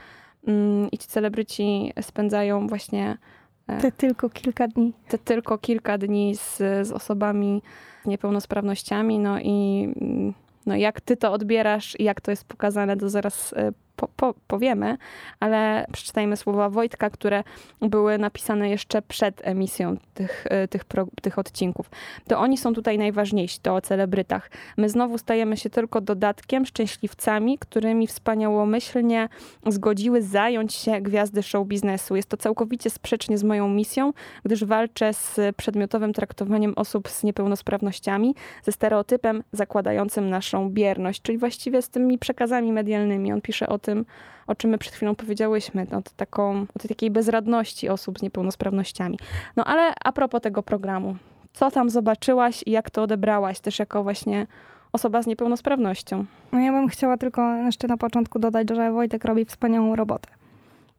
i 0.93 0.99
ci 0.99 1.09
celebryci 1.09 1.93
spędzają 2.01 2.67
właśnie 2.67 3.19
Te 3.67 3.93
tylko 3.93 4.31
kilka 4.31 4.69
dni. 4.69 4.93
te 5.09 5.19
tylko 5.19 5.59
kilka 5.59 5.99
dni 5.99 6.37
z, 6.37 6.57
z 6.59 6.93
osobami 6.93 7.63
z 8.05 8.07
niepełnosprawnościami. 8.07 9.19
No 9.19 9.41
i 9.41 9.89
mm, 10.01 10.35
no 10.67 10.77
jak 10.77 11.01
ty 11.01 11.17
to 11.17 11.33
odbierasz 11.33 12.01
i 12.01 12.05
jak 12.05 12.21
to 12.21 12.31
jest 12.31 12.45
pokazane, 12.45 12.97
to 12.97 13.09
zaraz 13.09 13.53
e, 13.53 13.73
po, 13.97 14.09
po, 14.17 14.35
powiemy, 14.47 14.97
ale 15.41 15.87
przeczytajmy 15.93 16.37
słowa 16.37 16.71
Wojtka, 16.71 17.11
które 17.11 17.45
były 17.81 18.19
napisane 18.19 18.71
jeszcze 18.71 19.03
przed 19.03 19.41
emisją 19.45 19.97
tych, 20.15 20.47
e, 20.51 20.69
tych, 20.69 20.85
pro, 20.85 21.07
tych 21.23 21.39
odcinków. 21.39 21.91
To 22.29 22.39
oni 22.39 22.59
są 22.59 22.75
tutaj 22.75 22.99
najważniejsi, 22.99 23.59
to 23.63 23.75
o 23.75 23.81
celebrytach. 23.81 24.51
My 24.77 24.89
znowu 24.89 25.19
stajemy 25.19 25.57
się 25.57 25.71
tylko 25.71 26.01
dodatkiem, 26.01 26.67
szczęśliwcami, 26.67 27.59
którymi 27.59 28.07
wspaniałomyślnie 28.07 29.29
zgodziły 29.67 30.23
zająć 30.23 30.75
się 30.75 31.01
gwiazdy 31.01 31.43
show 31.43 31.67
biznesu. 31.67 32.17
Jest 32.17 32.29
to 32.29 32.37
całkowicie 32.37 32.91
sprzecznie 32.91 33.39
z 33.39 33.45
moją 33.45 33.69
misją, 33.69 34.13
gdyż 34.45 34.65
walczę 34.65 35.15
z 35.15 35.57
przedmiotowym 35.57 36.13
traktowaniem 36.13 36.73
osób 36.77 37.09
z 37.09 37.23
niepełnosprawnościami, 37.23 38.35
ze 38.63 38.73
stereotypem 38.73 39.43
zakładającym 39.53 40.31
naszą 40.31 40.71
bierność, 40.71 41.23
czyli 41.23 41.39
właściwie 41.39 41.83
z 41.83 41.89
tymi 41.89 42.19
przekazami 42.19 42.73
medialnymi. 42.73 43.33
On 43.33 43.41
pisze 43.41 43.69
o 43.69 43.79
tym, 43.87 44.05
o 44.47 44.55
czym 44.55 44.71
my 44.71 44.79
przed 44.79 44.95
chwilą 44.95 45.15
powiedziałyśmy, 45.15 45.87
o, 45.93 46.03
taką, 46.17 46.67
o 46.77 46.79
tej 46.79 46.89
takiej 46.89 47.11
bezradności 47.11 47.89
osób 47.89 48.19
z 48.19 48.23
niepełnosprawnościami. 48.23 49.19
No 49.57 49.65
ale 49.65 49.93
a 50.05 50.13
propos 50.13 50.41
tego 50.41 50.63
programu, 50.63 51.17
co 51.53 51.71
tam 51.71 51.91
zobaczyłaś 51.91 52.63
i 52.67 52.71
jak 52.71 52.91
to 52.91 53.03
odebrałaś 53.03 53.61
też 53.61 53.79
jako 53.79 54.03
właśnie 54.03 54.47
osoba 54.93 55.23
z 55.23 55.27
niepełnosprawnością? 55.27 56.25
No 56.53 56.61
ja 56.61 56.73
bym 56.73 56.89
chciała 56.89 57.17
tylko 57.17 57.55
jeszcze 57.55 57.89
na 57.89 57.97
początku 57.97 58.39
dodać, 58.39 58.69
że 58.71 58.93
Wojtek 58.93 59.25
robi 59.25 59.45
wspaniałą 59.45 59.97
robotę. 59.97 60.29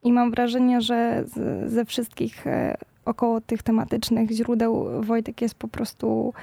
I 0.03 0.13
mam 0.13 0.31
wrażenie, 0.31 0.81
że 0.81 1.23
z, 1.25 1.71
ze 1.71 1.85
wszystkich 1.85 2.47
e, 2.47 2.77
około 3.05 3.41
tych 3.41 3.63
tematycznych 3.63 4.31
źródeł 4.31 4.87
Wojtek 5.01 5.41
jest 5.41 5.55
po 5.55 5.67
prostu 5.67 6.33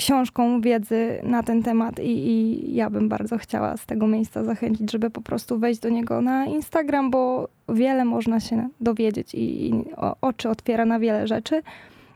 książką 0.00 0.60
wiedzy 0.60 1.20
na 1.22 1.42
ten 1.42 1.62
temat 1.62 1.98
i, 1.98 2.28
i, 2.28 2.74
ja 2.74 2.90
bym 2.90 3.08
bardzo 3.08 3.38
chciała 3.38 3.76
z 3.76 3.86
tego 3.86 4.06
miejsca 4.06 4.44
zachęcić, 4.44 4.90
żeby 4.92 5.10
po 5.10 5.20
prostu 5.20 5.58
wejść 5.58 5.80
do 5.80 5.88
niego 5.88 6.20
na 6.20 6.46
Instagram, 6.46 7.10
bo 7.10 7.48
wiele 7.68 8.04
można 8.04 8.40
się 8.40 8.68
dowiedzieć 8.80 9.34
i, 9.34 9.68
i 9.68 9.84
oczy 10.20 10.48
otwiera 10.48 10.84
na 10.84 10.98
wiele 10.98 11.26
rzeczy. 11.26 11.62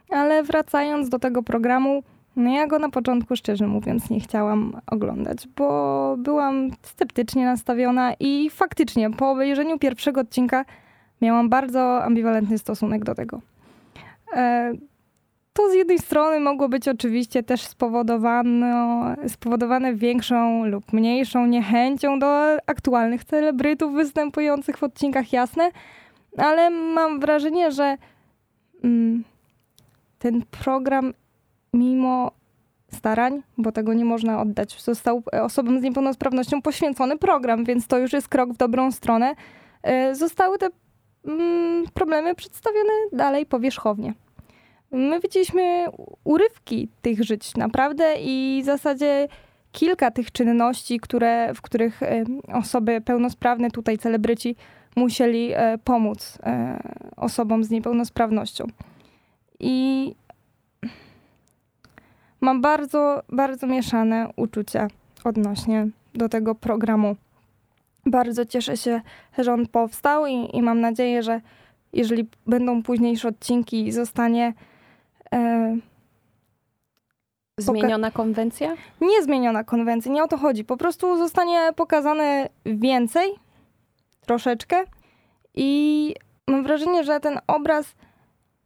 Ale 0.09 0.43
wracając 0.43 1.09
do 1.09 1.19
tego 1.19 1.43
programu, 1.43 2.03
no 2.37 2.51
ja 2.51 2.67
go 2.67 2.79
na 2.79 2.89
początku, 2.89 3.37
szczerze 3.37 3.67
mówiąc, 3.67 4.11
nie 4.11 4.21
chciałam 4.21 4.81
oglądać, 4.87 5.49
bo 5.57 6.17
byłam 6.19 6.71
sceptycznie 6.83 7.45
nastawiona 7.45 8.13
i 8.21 8.51
faktycznie 8.51 9.11
po 9.11 9.31
obejrzeniu 9.31 9.79
pierwszego 9.79 10.21
odcinka 10.21 10.65
miałam 11.23 11.49
bardzo 11.49 12.05
ambiwalentny 12.05 12.59
stosunek 12.59 13.05
do 13.05 13.15
tego. 13.15 13.41
E, 15.55 15.57
to 15.57 15.71
z 15.71 15.75
jednej 15.75 15.99
strony 15.99 16.41
mogło 16.41 16.69
być 16.69 16.89
oczywiście 16.89 17.43
też 17.43 17.63
spowodowane, 19.29 19.95
większą 19.95 20.67
lub 20.67 20.93
mniejszą 20.93 21.47
niechęcią 21.47 22.19
do 22.19 22.27
aktualnych 22.67 23.25
celebrytów 23.25 23.95
występujących 23.95 24.79
w 24.79 24.83
odcinkach, 24.83 25.33
jasne, 25.33 25.71
ale 26.37 26.71
mam 26.71 27.21
wrażenie, 27.21 27.73
że 27.73 27.97
mm, 28.85 29.25
ten 30.19 30.43
program 30.65 31.15
mimo 31.75 32.31
starań, 32.93 33.43
bo 33.59 33.73
tego 33.73 33.95
nie 33.95 34.05
można 34.05 34.41
oddać, 34.41 34.83
został 34.83 35.23
osobom 35.43 35.81
z 35.81 35.83
niepełnosprawnością 35.83 36.63
poświęcony 36.63 37.19
program, 37.19 37.65
więc 37.65 37.87
to 37.87 37.99
już 37.99 38.13
jest 38.13 38.29
krok 38.29 38.53
w 38.53 38.57
dobrą 38.57 38.93
stronę. 38.93 39.35
E, 39.83 40.15
zostały 40.15 40.59
te 40.59 40.69
mm, 41.27 41.85
problemy 41.95 42.35
przedstawione 42.35 42.93
dalej 43.13 43.47
powierzchownie. 43.47 44.15
My 44.95 45.21
widzieliśmy 45.21 45.87
urywki 46.25 46.89
tych 47.03 47.23
żyć 47.25 47.57
naprawdę 47.57 48.15
i 48.21 48.61
w 48.63 48.67
zasadzie 48.67 49.29
kilka 49.73 50.11
tych 50.11 50.33
czynności, 50.33 51.01
które, 51.01 51.55
w 51.55 51.63
których 51.63 52.03
e, 52.03 52.25
osoby 52.53 53.01
pełnosprawne, 53.01 53.71
tutaj 53.71 53.99
celebryci, 53.99 54.57
musieli 54.97 55.53
e, 55.53 55.79
pomóc 55.85 56.39
osobom 57.17 57.65
z 57.65 57.71
niepełnosprawnością. 57.71 58.67
I 59.61 60.15
mam 62.41 62.61
bardzo, 62.61 63.23
bardzo 63.29 63.67
mieszane 63.67 64.29
uczucia 64.37 64.89
odnośnie 65.25 65.89
do 66.15 66.29
tego 66.29 66.55
programu. 66.55 67.17
Bardzo 68.07 68.45
cieszę 68.45 68.77
się, 68.77 69.01
że 69.39 69.53
on 69.53 69.67
powstał 69.67 70.27
i, 70.27 70.57
i 70.57 70.63
mam 70.63 70.81
nadzieję, 70.81 71.23
że 71.23 71.41
jeżeli 71.93 72.29
będą 72.47 72.83
późniejsze 72.83 73.29
odcinki, 73.29 73.93
zostanie. 73.93 74.53
E, 75.35 75.77
Zmieniona 77.59 78.11
konwencja? 78.11 78.75
Nie 79.01 79.23
zmieniona 79.23 79.65
konwencja, 79.65 80.13
nie 80.13 80.25
o 80.25 80.29
to 80.29 80.37
chodzi. 80.37 80.65
Po 80.65 80.77
prostu 80.77 81.19
zostanie 81.19 81.71
pokazane 81.77 82.49
więcej, 82.67 83.31
troszeczkę. 84.27 84.85
I 85.55 86.15
mam 86.49 86.63
wrażenie, 86.65 87.05
że 87.05 87.21
ten 87.21 87.41
obraz 87.47 87.95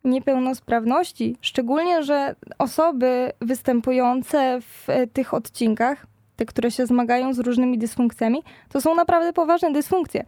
niepełnosprawności, 0.04 1.36
szczególnie, 1.40 2.02
że 2.02 2.34
osoby 2.58 3.32
występujące 3.40 4.60
w 4.60 4.90
e, 4.90 5.06
tych 5.06 5.34
odcinkach, 5.34 6.06
te, 6.36 6.46
które 6.46 6.70
się 6.70 6.86
zmagają 6.86 7.34
z 7.34 7.38
różnymi 7.38 7.78
dysfunkcjami, 7.78 8.42
to 8.68 8.80
są 8.80 8.94
naprawdę 8.94 9.32
poważne 9.32 9.72
dysfunkcje. 9.72 10.24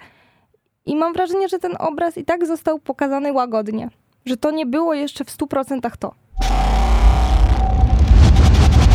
I 0.87 0.96
mam 0.96 1.12
wrażenie, 1.12 1.48
że 1.48 1.59
ten 1.59 1.72
obraz 1.79 2.18
i 2.18 2.24
tak 2.24 2.46
został 2.46 2.79
pokazany 2.79 3.33
łagodnie, 3.33 3.88
że 4.26 4.37
to 4.37 4.50
nie 4.50 4.66
było 4.66 4.94
jeszcze 4.94 5.24
w 5.24 5.29
100% 5.29 5.96
to. 5.98 6.14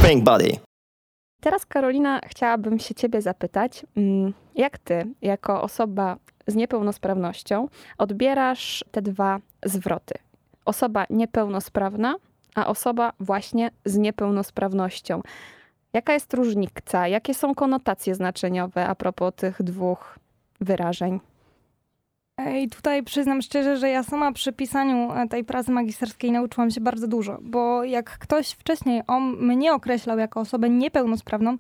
Pink 0.08 0.24
Body. 0.24 0.52
Teraz, 1.42 1.66
Karolina, 1.66 2.20
chciałabym 2.28 2.80
się 2.80 2.96
Ciebie 2.96 3.22
zapytać, 3.22 3.86
mm, 3.98 4.34
jak 4.56 4.78
Ty, 4.78 5.06
jako 5.22 5.62
osoba 5.62 6.18
z 6.48 6.56
niepełnosprawnością, 6.56 7.68
odbierasz 7.98 8.86
te 8.92 9.02
dwa 9.02 9.40
zwroty? 9.66 10.16
osoba 10.66 11.06
niepełnosprawna, 11.10 12.16
a 12.56 12.68
osoba 12.68 13.14
właśnie 13.20 13.72
z 13.86 13.98
niepełnosprawnością. 13.98 15.22
Jaka 15.94 16.14
jest 16.14 16.34
różnica? 16.34 17.08
Jakie 17.08 17.34
są 17.34 17.56
konotacje 17.56 18.16
znaczeniowe 18.16 18.88
a 18.88 18.96
propos 18.96 19.34
tych 19.36 19.64
dwóch 19.64 20.20
wyrażeń? 20.62 21.20
I 22.38 22.70
tutaj 22.70 23.04
przyznam 23.04 23.42
szczerze, 23.42 23.78
że 23.78 23.90
ja 23.90 24.04
sama 24.04 24.32
przy 24.32 24.54
pisaniu 24.54 25.12
e, 25.12 25.28
tej 25.28 25.44
pracy 25.44 25.72
magisterskiej 25.72 26.32
nauczyłam 26.32 26.72
się 26.72 26.82
bardzo 26.82 27.08
dużo, 27.08 27.38
bo 27.42 27.84
jak 27.84 28.18
ktoś 28.18 28.52
wcześniej 28.52 29.02
on 29.08 29.24
mnie 29.24 29.74
określał 29.74 30.18
jako 30.18 30.40
osobę 30.40 30.70
niepełnosprawną, 30.70 31.58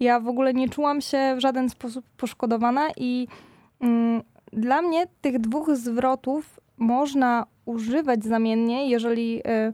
ja 0.00 0.20
w 0.20 0.28
ogóle 0.28 0.54
nie 0.54 0.68
czułam 0.68 1.00
się 1.00 1.34
w 1.36 1.40
żaden 1.40 1.68
sposób 1.68 2.04
poszkodowana 2.16 2.88
i 2.96 3.28
mm, 3.80 4.22
dla 4.52 4.82
mnie 4.82 5.06
tych 5.20 5.38
dwóch 5.38 5.76
zwrotów 5.76 6.60
można 6.76 7.46
używać 7.64 8.24
zamiennie, 8.24 8.88
jeżeli 8.88 9.38
y, 9.38 9.72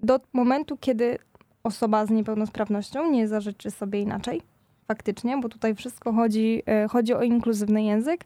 do 0.00 0.20
momentu, 0.32 0.76
kiedy 0.76 1.18
osoba 1.62 2.06
z 2.06 2.10
niepełnosprawnością 2.10 3.10
nie 3.10 3.28
zażyczy 3.28 3.70
sobie 3.70 4.00
inaczej, 4.00 4.42
faktycznie, 4.88 5.36
bo 5.36 5.48
tutaj 5.48 5.74
wszystko 5.74 6.12
chodzi, 6.12 6.62
y, 6.84 6.88
chodzi 6.88 7.14
o 7.14 7.22
inkluzywny 7.22 7.82
język, 7.84 8.24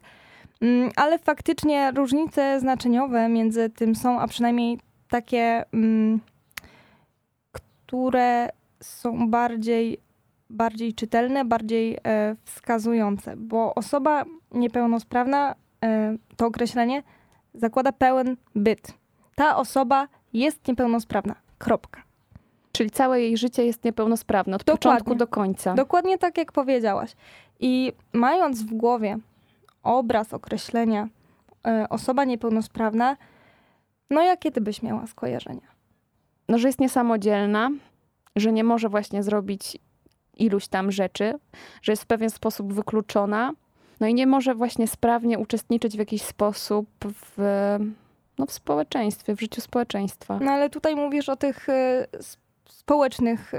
ale 0.95 1.19
faktycznie 1.19 1.91
różnice 1.91 2.59
znaczeniowe 2.59 3.29
między 3.29 3.69
tym 3.69 3.95
są, 3.95 4.19
a 4.19 4.27
przynajmniej 4.27 4.79
takie, 5.09 5.65
mm, 5.73 6.19
które 7.51 8.49
są 8.81 9.29
bardziej, 9.29 9.99
bardziej 10.49 10.93
czytelne, 10.93 11.45
bardziej 11.45 11.97
e, 12.03 12.35
wskazujące, 12.45 13.35
bo 13.37 13.75
osoba 13.75 14.25
niepełnosprawna, 14.51 15.55
e, 15.83 16.15
to 16.37 16.45
określenie 16.45 17.03
zakłada 17.53 17.91
pełen 17.91 18.37
byt. 18.55 18.93
Ta 19.35 19.57
osoba 19.57 20.07
jest 20.33 20.67
niepełnosprawna. 20.67 21.35
Kropka. 21.57 22.03
Czyli 22.71 22.91
całe 22.91 23.21
jej 23.21 23.37
życie 23.37 23.65
jest 23.65 23.83
niepełnosprawne, 23.83 24.55
od 24.55 24.63
Dokładnie. 24.63 24.77
początku 24.77 25.15
do 25.15 25.27
końca. 25.27 25.73
Dokładnie 25.73 26.17
tak, 26.17 26.37
jak 26.37 26.51
powiedziałaś. 26.51 27.15
I 27.59 27.93
mając 28.13 28.63
w 28.63 28.73
głowie 28.73 29.17
obraz 29.83 30.33
określenia 30.33 31.07
y, 31.83 31.89
osoba 31.89 32.25
niepełnosprawna, 32.25 33.17
no 34.09 34.21
jakie 34.21 34.51
ty 34.51 34.61
byś 34.61 34.81
miała 34.81 35.07
skojarzenia? 35.07 35.67
No, 36.49 36.57
że 36.57 36.67
jest 36.67 36.79
niesamodzielna, 36.79 37.69
że 38.35 38.51
nie 38.51 38.63
może 38.63 38.89
właśnie 38.89 39.23
zrobić 39.23 39.77
iluś 40.37 40.67
tam 40.67 40.91
rzeczy, 40.91 41.33
że 41.81 41.91
jest 41.91 42.03
w 42.03 42.07
pewien 42.07 42.29
sposób 42.29 42.73
wykluczona, 42.73 43.53
no 43.99 44.07
i 44.07 44.13
nie 44.13 44.27
może 44.27 44.55
właśnie 44.55 44.87
sprawnie 44.87 45.39
uczestniczyć 45.39 45.95
w 45.95 45.99
jakiś 45.99 46.21
sposób 46.21 46.89
w, 47.03 47.37
no, 48.37 48.45
w 48.45 48.51
społeczeństwie, 48.51 49.35
w 49.35 49.39
życiu 49.39 49.61
społeczeństwa. 49.61 50.39
No 50.41 50.51
ale 50.51 50.69
tutaj 50.69 50.95
mówisz 50.95 51.29
o 51.29 51.35
tych 51.35 51.69
y, 51.69 52.07
społecznych 52.69 53.53
y, 53.53 53.57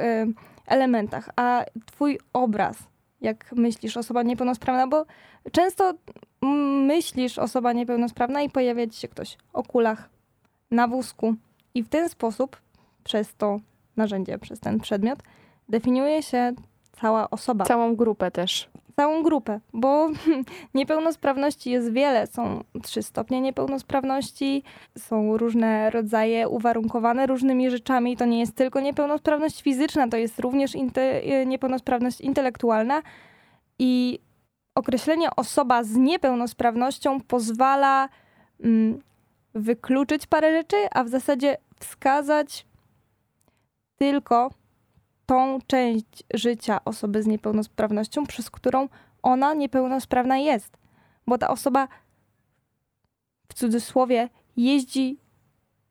elementach, 0.66 1.30
a 1.36 1.64
twój 1.86 2.18
obraz, 2.32 2.76
jak 3.20 3.52
myślisz 3.52 3.96
osoba 3.96 4.22
niepełnosprawna, 4.22 4.86
bo 4.86 5.06
często 5.52 5.94
myślisz 6.86 7.38
osoba 7.38 7.72
niepełnosprawna 7.72 8.42
i 8.42 8.50
pojawia 8.50 8.86
ci 8.86 9.00
się 9.00 9.08
ktoś 9.08 9.36
o 9.52 9.62
kulach, 9.62 10.10
na 10.70 10.88
wózku. 10.88 11.34
I 11.74 11.82
w 11.82 11.88
ten 11.88 12.08
sposób 12.08 12.56
przez 13.04 13.34
to 13.34 13.60
narzędzie, 13.96 14.38
przez 14.38 14.60
ten 14.60 14.80
przedmiot 14.80 15.18
definiuje 15.68 16.22
się 16.22 16.52
cała 17.00 17.30
osoba. 17.30 17.64
Całą 17.64 17.96
grupę 17.96 18.30
też 18.30 18.70
całą 19.00 19.22
grupę, 19.22 19.60
bo 19.72 20.08
niepełnosprawności 20.74 21.70
jest 21.70 21.92
wiele. 21.92 22.26
Są 22.26 22.64
trzy 22.82 23.02
stopnie 23.02 23.40
niepełnosprawności, 23.40 24.62
są 24.98 25.36
różne 25.36 25.90
rodzaje 25.90 26.48
uwarunkowane 26.48 27.26
różnymi 27.26 27.70
rzeczami. 27.70 28.16
To 28.16 28.24
nie 28.24 28.40
jest 28.40 28.54
tylko 28.54 28.80
niepełnosprawność 28.80 29.62
fizyczna, 29.62 30.08
to 30.08 30.16
jest 30.16 30.38
również 30.38 30.74
inte, 30.74 31.22
niepełnosprawność 31.46 32.20
intelektualna. 32.20 33.02
I 33.78 34.18
określenie 34.74 35.28
osoba 35.36 35.84
z 35.84 35.96
niepełnosprawnością 35.96 37.20
pozwala 37.20 38.08
mm, 38.64 39.02
wykluczyć 39.54 40.26
parę 40.26 40.52
rzeczy, 40.52 40.76
a 40.90 41.04
w 41.04 41.08
zasadzie 41.08 41.56
wskazać 41.78 42.66
tylko 43.96 44.50
tą 45.30 45.58
część 45.66 46.24
życia 46.34 46.80
osoby 46.84 47.22
z 47.22 47.26
niepełnosprawnością, 47.26 48.26
przez 48.26 48.50
którą 48.50 48.88
ona 49.22 49.54
niepełnosprawna 49.54 50.38
jest. 50.38 50.76
Bo 51.26 51.38
ta 51.38 51.48
osoba 51.48 51.88
w 53.48 53.54
cudzysłowie 53.54 54.28
jeździ 54.56 55.18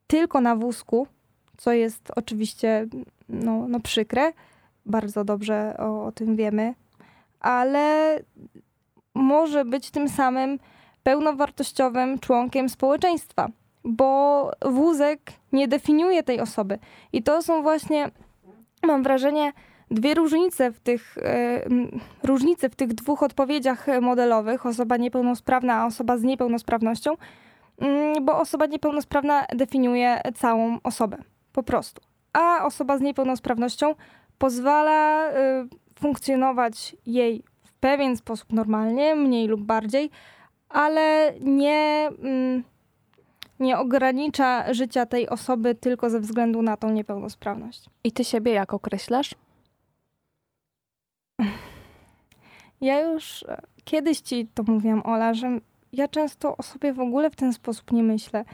tylko 0.07 0.41
na 0.41 0.55
wózku, 0.55 1.07
co 1.57 1.71
jest 1.71 2.11
oczywiście 2.15 2.87
no, 3.29 3.67
no 3.67 3.79
przykre, 3.79 4.33
bardzo 4.85 5.23
dobrze 5.23 5.75
o, 5.77 6.05
o 6.05 6.11
tym 6.11 6.35
wiemy, 6.35 6.73
ale 7.39 8.19
może 9.15 9.65
być 9.65 9.91
tym 9.91 10.09
samym 10.09 10.59
pełnowartościowym 11.03 12.19
członkiem 12.19 12.69
społeczeństwa, 12.69 13.47
bo 13.83 14.51
wózek 14.61 15.31
nie 15.51 15.67
definiuje 15.67 16.23
tej 16.23 16.39
osoby. 16.39 16.79
I 17.13 17.23
to 17.23 17.41
są 17.41 17.61
właśnie 17.61 18.11
mam 18.83 19.03
wrażenie, 19.03 19.53
dwie 19.91 20.13
różnice 20.13 20.71
w 20.71 20.79
tych, 20.79 21.17
e, 21.17 21.61
różnice 22.23 22.69
w 22.69 22.75
tych 22.75 22.93
dwóch 22.93 23.23
odpowiedziach 23.23 23.87
modelowych, 24.01 24.65
osoba 24.65 24.97
niepełnosprawna, 24.97 25.75
a 25.75 25.85
osoba 25.85 26.17
z 26.17 26.23
niepełnosprawnością, 26.23 27.11
mm, 27.79 28.25
bo 28.25 28.39
osoba 28.39 28.65
niepełnosprawna 28.65 29.45
definiuje 29.55 30.21
całą 30.35 30.77
osobę, 30.83 31.17
po 31.53 31.63
prostu. 31.63 32.01
A 32.33 32.65
osoba 32.65 32.97
z 32.97 33.01
niepełnosprawnością 33.01 33.95
pozwala 34.37 35.29
e, 35.29 35.67
funkcjonować 35.99 36.95
jej 37.05 37.43
w 37.63 37.73
pewien 37.73 38.17
sposób 38.17 38.53
normalnie, 38.53 39.15
mniej 39.15 39.47
lub 39.47 39.61
bardziej, 39.61 40.09
ale 40.69 41.33
nie, 41.41 42.09
mm, 42.23 42.63
nie 43.59 43.77
ogranicza 43.77 44.73
życia 44.73 45.05
tej 45.05 45.29
osoby 45.29 45.75
tylko 45.75 46.09
ze 46.09 46.19
względu 46.19 46.61
na 46.61 46.77
tą 46.77 46.89
niepełnosprawność. 46.89 47.85
I 48.03 48.11
ty 48.11 48.23
siebie 48.23 48.51
jak 48.51 48.73
określasz? 48.73 49.35
Ja 52.81 53.01
już 53.01 53.43
e, 53.43 53.61
kiedyś 53.83 54.19
ci 54.19 54.47
to 54.53 54.63
mówiłam, 54.63 55.01
Ola, 55.05 55.33
że 55.33 55.59
ja 55.93 56.07
często 56.07 56.57
o 56.57 56.63
sobie 56.63 56.93
w 56.93 56.99
ogóle 56.99 57.29
w 57.29 57.35
ten 57.35 57.53
sposób 57.53 57.91
nie 57.91 58.03
myślę. 58.03 58.45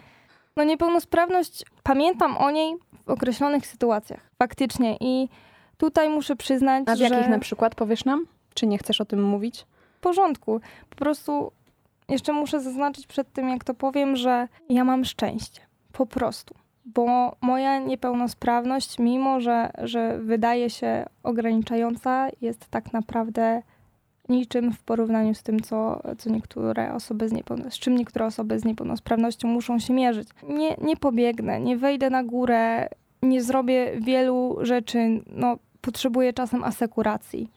No 0.57 0.63
niepełnosprawność, 0.63 1.65
pamiętam 1.83 2.37
o 2.37 2.51
niej 2.51 2.75
w 3.05 3.09
określonych 3.09 3.67
sytuacjach, 3.67 4.31
faktycznie. 4.39 4.97
I 4.99 5.29
tutaj 5.77 6.09
muszę 6.09 6.35
przyznać, 6.35 6.83
A 6.87 6.95
w 6.95 6.97
że... 6.97 7.03
jakich 7.03 7.29
na 7.29 7.39
przykład 7.39 7.75
powiesz 7.75 8.05
nam? 8.05 8.25
Czy 8.53 8.67
nie 8.67 8.77
chcesz 8.77 9.01
o 9.01 9.05
tym 9.05 9.23
mówić? 9.23 9.65
W 9.97 9.99
porządku. 9.99 10.61
Po 10.89 10.95
prostu 10.95 11.51
jeszcze 12.09 12.33
muszę 12.33 12.61
zaznaczyć 12.61 13.07
przed 13.07 13.33
tym, 13.33 13.49
jak 13.49 13.63
to 13.63 13.73
powiem, 13.73 14.15
że 14.15 14.47
ja 14.69 14.83
mam 14.83 15.05
szczęście. 15.05 15.61
Po 15.91 16.05
prostu. 16.05 16.55
Bo 16.85 17.35
moja 17.41 17.79
niepełnosprawność, 17.79 18.99
mimo 18.99 19.39
że, 19.39 19.71
że 19.83 20.19
wydaje 20.19 20.69
się 20.69 21.05
ograniczająca, 21.23 22.27
jest 22.41 22.67
tak 22.67 22.93
naprawdę 22.93 23.61
niczym 24.29 24.73
w 24.73 24.83
porównaniu 24.83 25.33
z 25.33 25.43
tym, 25.43 25.59
co, 25.59 26.01
co 26.17 26.29
niektóre 26.29 26.93
osoby 26.93 27.29
z, 27.29 27.31
niepełno, 27.31 27.71
z 27.71 27.79
czym 27.79 27.95
niektóre 27.95 28.25
osoby 28.25 28.59
z 28.59 28.65
niepełnosprawnością 28.65 29.47
muszą 29.47 29.79
się 29.79 29.93
mierzyć. 29.93 30.27
Nie, 30.49 30.75
nie 30.81 30.97
pobiegnę, 30.97 31.59
nie 31.59 31.77
wejdę 31.77 32.09
na 32.09 32.23
górę, 32.23 32.89
nie 33.21 33.43
zrobię 33.43 33.91
wielu 34.01 34.57
rzeczy, 34.61 35.21
no, 35.27 35.57
potrzebuję 35.81 36.33
czasem 36.33 36.63
asekuracji 36.63 37.51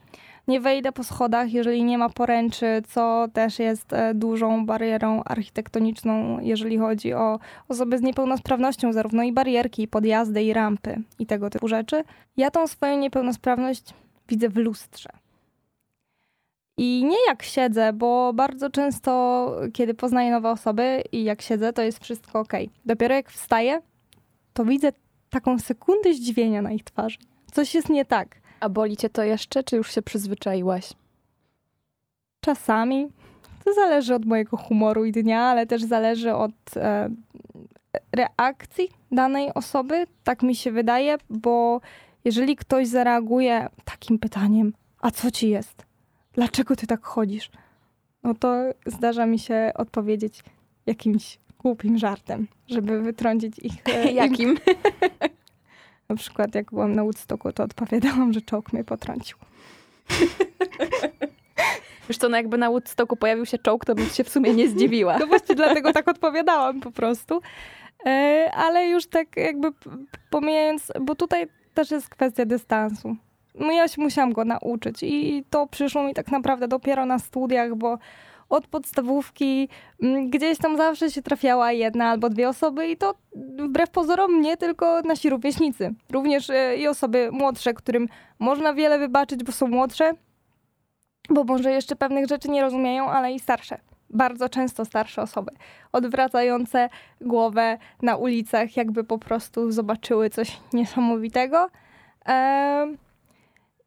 nie 0.49 0.61
wejdę 0.61 0.91
po 0.91 1.03
schodach, 1.03 1.53
jeżeli 1.53 1.83
nie 1.83 1.97
ma 1.97 2.09
poręczy, 2.09 2.81
co 2.87 3.27
też 3.33 3.59
jest 3.59 3.93
e, 3.93 4.13
dużą 4.13 4.65
barierą 4.65 5.23
architektoniczną, 5.23 6.39
jeżeli 6.39 6.77
chodzi 6.77 7.13
o 7.13 7.39
osoby 7.67 7.97
z 7.97 8.01
niepełnosprawnością, 8.01 8.93
zarówno 8.93 9.23
i 9.23 9.31
barierki, 9.31 9.81
i 9.83 9.87
podjazdy, 9.87 10.43
i 10.43 10.53
rampy, 10.53 11.01
i 11.19 11.25
tego 11.25 11.49
typu 11.49 11.67
rzeczy. 11.67 12.03
Ja 12.37 12.51
tą 12.51 12.67
swoją 12.67 12.97
niepełnosprawność 12.97 13.93
widzę 14.27 14.49
w 14.49 14.57
lustrze. 14.57 15.09
I 16.77 17.05
nie 17.05 17.17
jak 17.27 17.43
siedzę, 17.43 17.93
bo 17.93 18.33
bardzo 18.33 18.69
często, 18.69 19.51
kiedy 19.73 19.93
poznaję 19.93 20.31
nowe 20.31 20.49
osoby 20.49 21.03
i 21.11 21.23
jak 21.23 21.41
siedzę, 21.41 21.73
to 21.73 21.81
jest 21.81 22.03
wszystko 22.03 22.39
ok. 22.39 22.53
Dopiero 22.85 23.15
jak 23.15 23.29
wstaję, 23.29 23.81
to 24.53 24.65
widzę 24.65 24.91
taką 25.29 25.59
sekundę 25.59 26.13
zdziwienia 26.13 26.61
na 26.61 26.71
ich 26.71 26.83
twarzy. 26.83 27.17
Coś 27.51 27.75
jest 27.75 27.89
nie 27.89 28.05
tak. 28.05 28.39
A 28.59 28.69
boli 28.69 28.97
cię 28.97 29.09
to 29.09 29.23
jeszcze, 29.23 29.63
czy 29.63 29.75
już 29.75 29.91
się 29.91 30.01
przyzwyczaiłaś? 30.01 30.93
Czasami. 32.41 33.07
To 33.65 33.73
zależy 33.73 34.15
od 34.15 34.25
mojego 34.25 34.57
humoru 34.57 35.05
i 35.05 35.11
dnia, 35.11 35.41
ale 35.41 35.65
też 35.65 35.83
zależy 35.83 36.33
od 36.33 36.51
e, 36.75 37.09
reakcji 38.11 38.89
danej 39.11 39.53
osoby. 39.53 40.07
Tak 40.23 40.43
mi 40.43 40.55
się 40.55 40.71
wydaje, 40.71 41.17
bo 41.29 41.81
jeżeli 42.25 42.55
ktoś 42.55 42.87
zareaguje 42.87 43.69
takim 43.85 44.19
pytaniem, 44.19 44.73
a 45.01 45.11
co 45.11 45.31
ci 45.31 45.49
jest? 45.49 45.85
Dlaczego 46.33 46.75
ty 46.75 46.87
tak 46.87 47.05
chodzisz? 47.05 47.51
No 48.23 48.33
to 48.33 48.55
zdarza 48.85 49.25
mi 49.25 49.39
się 49.39 49.71
odpowiedzieć 49.75 50.43
jakimś 50.85 51.39
głupim 51.59 51.97
żartem, 51.97 52.47
żeby 52.67 53.01
wytrącić 53.01 53.59
ich. 53.59 53.73
E, 53.85 54.11
Jakim? 54.21 54.57
Na 56.09 56.15
przykład 56.15 56.55
jak 56.55 56.71
byłam 56.71 56.95
na 56.95 57.03
Woodstocku, 57.03 57.51
to 57.51 57.63
odpowiadałam, 57.63 58.33
że 58.33 58.41
czołg 58.41 58.73
mnie 58.73 58.83
potrącił. 58.83 59.37
Wiesz 62.09 62.17
co, 62.17 62.29
no 62.29 62.37
jakby 62.37 62.57
na 62.57 62.69
Woodstocku 62.69 63.15
pojawił 63.15 63.45
się 63.45 63.57
czołg, 63.57 63.85
to 63.85 63.95
bym 63.95 64.09
się 64.09 64.23
w 64.23 64.29
sumie 64.29 64.53
nie 64.53 64.69
zdziwiła. 64.69 65.17
No 65.19 65.27
właśnie 65.27 65.55
dlatego 65.55 65.93
tak 65.93 66.07
odpowiadałam 66.07 66.81
po 66.81 66.91
prostu. 66.91 67.41
E, 68.05 68.51
ale 68.55 68.87
już 68.87 69.07
tak 69.07 69.37
jakby 69.37 69.71
pomijając, 70.29 70.91
bo 71.01 71.15
tutaj 71.15 71.47
też 71.73 71.91
jest 71.91 72.09
kwestia 72.09 72.45
dystansu. 72.45 73.15
No 73.55 73.71
ja 73.71 73.87
się 73.87 74.01
musiałam 74.01 74.33
go 74.33 74.45
nauczyć 74.45 75.03
i 75.03 75.43
to 75.49 75.67
przyszło 75.67 76.03
mi 76.03 76.13
tak 76.13 76.31
naprawdę 76.31 76.67
dopiero 76.67 77.05
na 77.05 77.19
studiach, 77.19 77.75
bo 77.75 77.97
od 78.49 78.67
podstawówki 78.67 79.69
mm, 80.03 80.29
gdzieś 80.29 80.57
tam 80.57 80.77
zawsze 80.77 81.11
się 81.11 81.21
trafiała 81.21 81.71
jedna 81.71 82.09
albo 82.09 82.29
dwie 82.29 82.49
osoby 82.49 82.87
i 82.87 82.97
to 82.97 83.15
wbrew 83.35 83.89
pozorom 83.89 84.41
nie 84.41 84.57
tylko 84.57 85.01
nasi 85.01 85.29
rówieśnicy. 85.29 85.93
Również 86.11 86.49
e, 86.49 86.75
i 86.77 86.87
osoby 86.87 87.29
młodsze, 87.31 87.73
którym 87.73 88.07
można 88.39 88.73
wiele 88.73 88.99
wybaczyć, 88.99 89.43
bo 89.43 89.51
są 89.51 89.67
młodsze, 89.67 90.11
bo 91.29 91.43
może 91.43 91.71
jeszcze 91.71 91.95
pewnych 91.95 92.27
rzeczy 92.27 92.49
nie 92.49 92.61
rozumieją, 92.61 93.09
ale 93.09 93.33
i 93.33 93.39
starsze. 93.39 93.77
Bardzo 94.09 94.49
często 94.49 94.85
starsze 94.85 95.21
osoby, 95.21 95.51
odwracające 95.91 96.89
głowę 97.21 97.77
na 98.01 98.15
ulicach, 98.15 98.77
jakby 98.77 99.03
po 99.03 99.17
prostu 99.17 99.71
zobaczyły 99.71 100.29
coś 100.29 100.59
niesamowitego. 100.73 101.69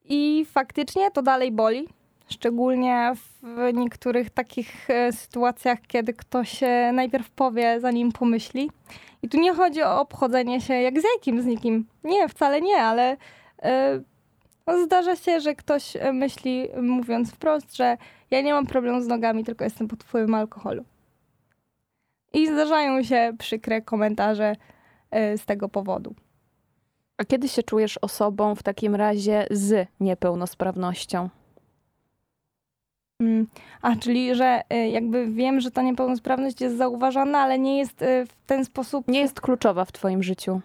I 0.05 0.47
faktycznie 0.51 1.11
to 1.11 1.23
dalej 1.23 1.53
boli, 1.53 1.89
Szczególnie 2.33 3.13
w 3.43 3.73
niektórych 3.75 4.31
takich 4.31 4.91
e, 4.91 5.13
sytuacjach, 5.13 5.79
kiedy 5.87 6.15
ktoś 6.15 6.61
najpierw 6.93 7.31
powie, 7.31 7.81
zanim 7.81 8.13
pomyśli. 8.13 8.71
I 9.23 9.29
tu 9.29 9.41
nie 9.41 9.55
chodzi 9.55 9.83
o 9.83 10.01
obchodzenie 10.01 10.61
się 10.61 10.75
jak 10.75 11.01
z 11.01 11.05
jakim 11.17 11.43
z 11.43 11.47
nikim. 11.47 11.87
Nie, 12.05 12.29
wcale 12.29 12.61
nie, 12.61 12.77
ale 12.77 13.17
yy, 14.67 14.85
zdarza 14.85 15.17
się, 15.17 15.41
że 15.41 15.55
ktoś 15.55 15.97
myśli, 16.13 16.69
mówiąc 16.83 17.33
wprost, 17.33 17.77
że 17.77 17.97
ja 18.31 18.41
nie 18.41 18.53
mam 18.53 18.67
problemu 18.67 19.01
z 19.01 19.07
nogami, 19.07 19.45
tylko 19.45 19.65
jestem 19.65 19.89
pod 19.89 20.05
wpływem 20.05 20.35
alkoholu. 20.35 20.85
I 22.33 22.47
zdarzają 22.47 23.03
się 23.03 23.33
przykre 23.39 23.83
komentarze 23.83 24.57
z 25.13 25.45
tego 25.45 25.69
powodu. 25.69 26.15
A 27.17 27.25
kiedy 27.25 27.49
się 27.49 27.63
czujesz 27.63 27.99
osobą 27.99 28.55
w 28.55 28.63
takim 28.63 28.95
razie 28.95 29.47
z 29.51 29.89
niepełnosprawnością? 30.01 31.29
Mm. 33.23 33.47
A, 33.83 33.97
czyli, 33.97 34.35
że 34.35 34.63
y, 34.73 34.89
jakby 34.89 35.27
wiem, 35.27 35.61
że 35.61 35.71
ta 35.71 35.83
niepełnosprawność 35.83 36.61
jest 36.61 36.77
zauważana, 36.77 37.39
ale 37.39 37.59
nie 37.59 37.79
jest 37.79 38.03
y, 38.03 38.27
w 38.27 38.47
ten 38.47 38.65
sposób. 38.65 39.09
Nie 39.09 39.21
jest 39.21 39.41
kluczowa 39.41 39.85
w 39.85 39.93
Twoim 39.93 40.23
życiu. 40.23 40.61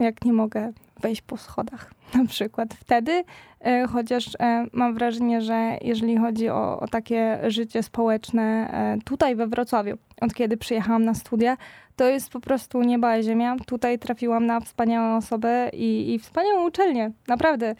Jak 0.00 0.24
nie 0.24 0.32
mogę 0.32 0.72
wejść 1.00 1.22
po 1.22 1.36
schodach, 1.36 1.90
na 2.14 2.26
przykład. 2.26 2.74
Wtedy, 2.74 3.12
y, 3.12 3.88
chociaż 3.88 4.30
mam 4.72 4.94
wrażenie, 4.94 5.42
że 5.42 5.78
jeżeli 5.82 6.16
chodzi 6.16 6.48
o, 6.48 6.80
o 6.80 6.88
takie 6.88 7.38
życie 7.46 7.82
społeczne 7.82 8.70
tutaj 9.04 9.36
we 9.36 9.46
Wrocławiu, 9.46 9.98
od 10.20 10.34
kiedy 10.34 10.56
przyjechałam 10.56 11.04
na 11.04 11.14
studia, 11.14 11.56
to 11.96 12.04
jest 12.04 12.30
po 12.30 12.40
prostu 12.40 12.82
nieba 12.82 13.18
i 13.18 13.22
ziemia. 13.22 13.56
Tutaj 13.66 13.98
trafiłam 13.98 14.46
na 14.46 14.60
wspaniałą 14.60 15.16
osobę 15.16 15.70
i, 15.72 16.14
i 16.14 16.18
wspaniałą 16.18 16.66
uczelnię. 16.66 17.10
Naprawdę 17.28 17.74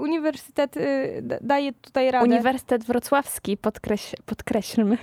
uniwersytet 0.00 0.74
daje 1.40 1.72
tutaj 1.72 2.10
radę. 2.10 2.28
Uniwersytet 2.28 2.84
Wrocławski, 2.84 3.56
podkreś, 3.56 4.14
podkreślmy. 4.26 4.98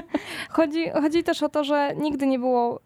Chodzi, 0.50 0.90
chodzi 0.90 1.22
też 1.22 1.42
o 1.42 1.48
to, 1.48 1.64
że 1.64 1.94
nigdy 1.96 2.26
nie 2.26 2.38
było 2.38 2.80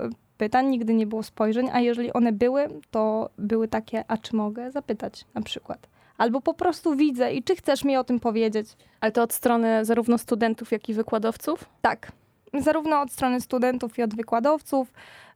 pytań, 0.45 0.67
nigdy 0.67 0.95
nie 0.95 1.07
było 1.07 1.23
spojrzeń, 1.23 1.71
a 1.73 1.81
jeżeli 1.81 2.13
one 2.13 2.33
były, 2.33 2.69
to 2.91 3.31
były 3.39 3.69
takie, 3.69 4.05
a 4.09 4.17
czy 4.17 4.37
mogę 4.37 4.71
zapytać 4.71 5.25
na 5.35 5.43
przykład. 5.43 5.87
Albo 6.19 6.41
po 6.41 6.55
prostu 6.55 6.97
widzę 6.97 7.33
i 7.33 7.43
czy 7.43 7.57
chcesz 7.57 7.85
mi 7.85 7.97
o 7.97 8.05
tym 8.05 8.21
powiedzieć? 8.21 8.67
Ale 9.01 9.13
to 9.13 9.23
od 9.23 9.33
strony 9.33 9.85
zarówno 9.85 10.19
studentów, 10.19 10.73
jak 10.73 10.89
i 10.89 10.95
wykładowców? 10.95 11.65
Tak. 11.83 12.13
Zarówno 12.55 13.01
od 13.01 13.13
strony 13.13 13.41
studentów 13.41 13.99
i 13.99 14.03
od 14.03 14.15
wykładowców. 14.15 14.93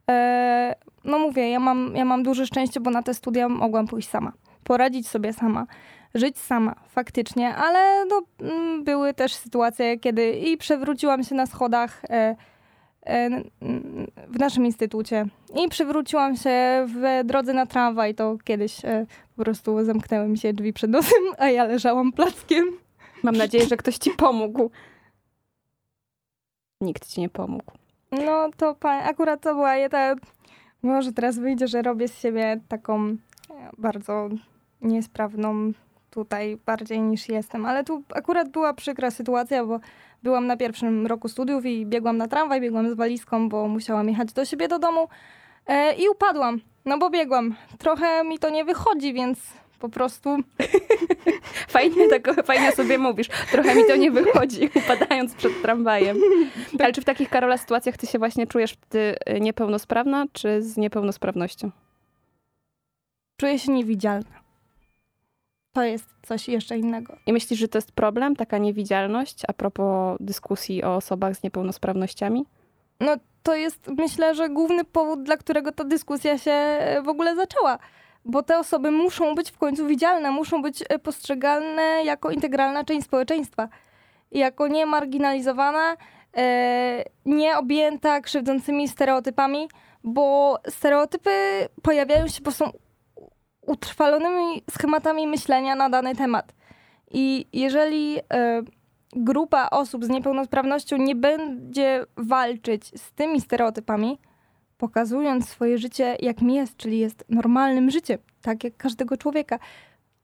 E, 0.09 0.75
no 1.03 1.19
mówię, 1.19 1.49
ja 1.49 1.59
mam, 1.59 1.91
ja 1.95 2.05
mam 2.05 2.23
duże 2.23 2.45
szczęście, 2.45 2.79
bo 2.79 2.91
na 2.91 3.03
te 3.03 3.13
studia 3.13 3.49
mogłam 3.49 3.87
pójść 3.87 4.09
sama. 4.09 4.31
Poradzić 4.63 5.07
sobie 5.07 5.33
sama. 5.33 5.65
Żyć 6.15 6.37
sama, 6.37 6.75
faktycznie, 6.87 7.55
ale 7.55 8.05
no, 8.05 8.21
mm, 8.41 8.83
były 8.83 9.13
też 9.13 9.33
sytuacje, 9.33 9.99
kiedy 9.99 10.31
i 10.31 10.57
przewróciłam 10.57 11.23
się 11.23 11.35
na 11.35 11.45
schodach 11.45 12.01
e, 12.09 12.35
w 14.27 14.39
naszym 14.39 14.65
instytucie 14.65 15.25
i 15.65 15.69
przewróciłam 15.69 16.35
się 16.35 16.85
w 16.87 17.27
drodze 17.27 17.53
na 17.53 17.65
tramwaj, 17.65 18.15
to 18.15 18.37
kiedyś 18.43 18.85
e, 18.85 19.05
po 19.35 19.43
prostu 19.43 19.83
zamknęły 19.83 20.27
mi 20.27 20.37
się 20.37 20.53
drzwi 20.53 20.73
przed 20.73 20.91
nosem, 20.91 21.23
a 21.37 21.49
ja 21.49 21.63
leżałam 21.63 22.11
plackiem. 22.11 22.65
Mam 23.23 23.35
nadzieję, 23.35 23.65
że 23.65 23.77
ktoś 23.77 23.97
ci 23.97 24.11
pomógł. 24.11 24.71
Nikt 26.81 27.07
ci 27.07 27.21
nie 27.21 27.29
pomógł. 27.29 27.71
No 28.11 28.49
to 28.57 28.75
akurat 28.83 29.41
to 29.41 29.55
była 29.55 29.75
jedna, 29.75 30.15
może 30.81 31.13
teraz 31.13 31.39
wyjdzie, 31.39 31.67
że 31.67 31.81
robię 31.81 32.07
z 32.07 32.19
siebie 32.19 32.59
taką 32.67 33.05
e, 33.05 33.15
bardzo 33.77 34.29
niesprawną 34.81 35.71
tutaj 36.09 36.57
bardziej 36.65 37.01
niż 37.01 37.29
jestem, 37.29 37.65
ale 37.65 37.83
tu 37.83 38.03
akurat 38.15 38.49
była 38.49 38.73
przykra 38.73 39.11
sytuacja, 39.11 39.65
bo 39.65 39.79
byłam 40.23 40.47
na 40.47 40.57
pierwszym 40.57 41.07
roku 41.07 41.29
studiów 41.29 41.65
i 41.65 41.85
biegłam 41.85 42.17
na 42.17 42.27
tramwaj, 42.27 42.61
biegłam 42.61 42.89
z 42.89 42.93
walizką, 42.93 43.49
bo 43.49 43.67
musiałam 43.67 44.09
jechać 44.09 44.33
do 44.33 44.45
siebie 44.45 44.67
do 44.67 44.79
domu 44.79 45.07
e, 45.67 45.95
i 45.95 46.09
upadłam, 46.09 46.61
no 46.85 46.97
bo 46.97 47.09
biegłam. 47.09 47.55
Trochę 47.77 48.23
mi 48.23 48.39
to 48.39 48.49
nie 48.49 48.65
wychodzi, 48.65 49.13
więc 49.13 49.39
po 49.79 49.89
prostu 49.89 50.37
Fajnie, 51.67 52.09
tak, 52.09 52.45
fajnie 52.45 52.71
sobie 52.71 52.97
mówisz. 52.97 53.27
Trochę 53.51 53.75
mi 53.75 53.85
to 53.87 53.95
nie 53.95 54.11
wychodzi, 54.11 54.69
upadając 54.85 55.33
przed 55.33 55.61
tramwajem. 55.61 56.17
Ale 56.79 56.93
czy 56.93 57.01
w 57.01 57.05
takich, 57.05 57.29
Karola, 57.29 57.57
sytuacjach 57.57 57.97
ty 57.97 58.07
się 58.07 58.19
właśnie 58.19 58.47
czujesz 58.47 58.75
ty 58.89 59.15
y, 59.29 59.39
niepełnosprawna, 59.39 60.25
czy 60.33 60.61
z 60.61 60.77
niepełnosprawnością? 60.77 61.71
czuję 63.39 63.59
się 63.59 63.71
niewidzialna. 63.71 64.38
To 65.79 65.83
jest 65.83 66.05
coś 66.21 66.47
jeszcze 66.47 66.77
innego. 66.77 67.17
I 67.25 67.33
myślisz, 67.33 67.59
że 67.59 67.67
to 67.67 67.77
jest 67.77 67.91
problem, 67.91 68.35
taka 68.35 68.57
niewidzialność, 68.57 69.41
a 69.47 69.53
propos 69.53 70.17
dyskusji 70.19 70.83
o 70.83 70.95
osobach 70.95 71.35
z 71.35 71.43
niepełnosprawnościami? 71.43 72.45
No 72.99 73.15
to 73.43 73.55
jest, 73.55 73.87
myślę, 73.97 74.35
że 74.35 74.49
główny 74.49 74.85
powód, 74.85 75.23
dla 75.23 75.37
którego 75.37 75.71
ta 75.71 75.83
dyskusja 75.83 76.37
się 76.37 76.51
e, 76.51 77.01
w 77.01 77.07
ogóle 77.07 77.35
zaczęła. 77.35 77.79
Bo 78.25 78.43
te 78.43 78.59
osoby 78.59 78.91
muszą 78.91 79.35
być 79.35 79.51
w 79.51 79.57
końcu 79.57 79.87
widzialne, 79.87 80.31
muszą 80.31 80.61
być 80.61 80.83
e, 80.89 80.99
postrzegalne 80.99 82.03
jako 82.05 82.31
integralna 82.31 82.83
część 82.83 83.05
społeczeństwa. 83.05 83.69
Jako 84.31 84.67
nie 84.67 84.85
marginalizowana, 84.85 85.97
e, 86.37 87.03
nie 87.25 87.57
objęta 87.57 88.21
krzywdzącymi 88.21 88.87
stereotypami, 88.87 89.69
bo 90.03 90.57
stereotypy 90.69 91.29
pojawiają 91.81 92.27
się, 92.27 92.41
bo 92.41 92.51
są 92.51 92.71
utrwalonymi 93.69 94.61
schematami 94.71 95.27
myślenia 95.27 95.75
na 95.75 95.89
dany 95.89 96.15
temat. 96.15 96.53
I 97.11 97.45
jeżeli 97.53 98.17
e, 98.19 98.21
grupa 99.15 99.69
osób 99.69 100.05
z 100.05 100.09
niepełnosprawnością 100.09 100.97
nie 100.97 101.15
będzie 101.15 102.05
walczyć 102.17 102.85
z 103.01 103.11
tymi 103.11 103.41
stereotypami, 103.41 104.19
pokazując 104.77 105.49
swoje 105.49 105.77
życie 105.77 106.17
jakim 106.19 106.49
jest, 106.49 106.77
czyli 106.77 106.99
jest 106.99 107.25
normalnym 107.29 107.91
życiem, 107.91 108.17
tak 108.41 108.63
jak 108.63 108.77
każdego 108.77 109.17
człowieka. 109.17 109.59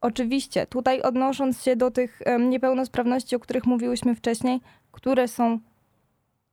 Oczywiście, 0.01 0.67
tutaj 0.67 1.01
odnosząc 1.01 1.63
się 1.63 1.75
do 1.75 1.91
tych 1.91 2.21
em, 2.25 2.49
niepełnosprawności, 2.49 3.36
o 3.36 3.39
których 3.39 3.65
mówiłyśmy 3.65 4.15
wcześniej, 4.15 4.62
które 4.91 5.27
są 5.27 5.60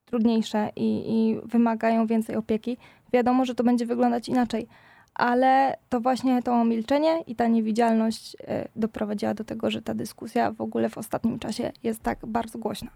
trudniejsze 0.04 0.70
i, 0.76 1.14
i 1.14 1.40
wymagają 1.44 2.06
więcej 2.06 2.36
opieki, 2.36 2.76
wiadomo, 3.12 3.44
że 3.44 3.54
to 3.54 3.64
będzie 3.64 3.86
wyglądać 3.86 4.28
inaczej. 4.28 4.68
Ale 5.14 5.76
to 5.88 6.00
właśnie 6.00 6.42
to 6.42 6.64
milczenie 6.64 7.20
i 7.26 7.36
ta 7.36 7.46
niewidzialność 7.46 8.36
e, 8.40 8.68
doprowadziła 8.76 9.34
do 9.34 9.44
tego, 9.44 9.70
że 9.70 9.82
ta 9.82 9.94
dyskusja 9.94 10.52
w 10.52 10.60
ogóle 10.60 10.88
w 10.88 10.98
ostatnim 10.98 11.38
czasie 11.38 11.72
jest 11.82 12.02
tak 12.02 12.26
bardzo 12.26 12.58
głośna. 12.58 12.90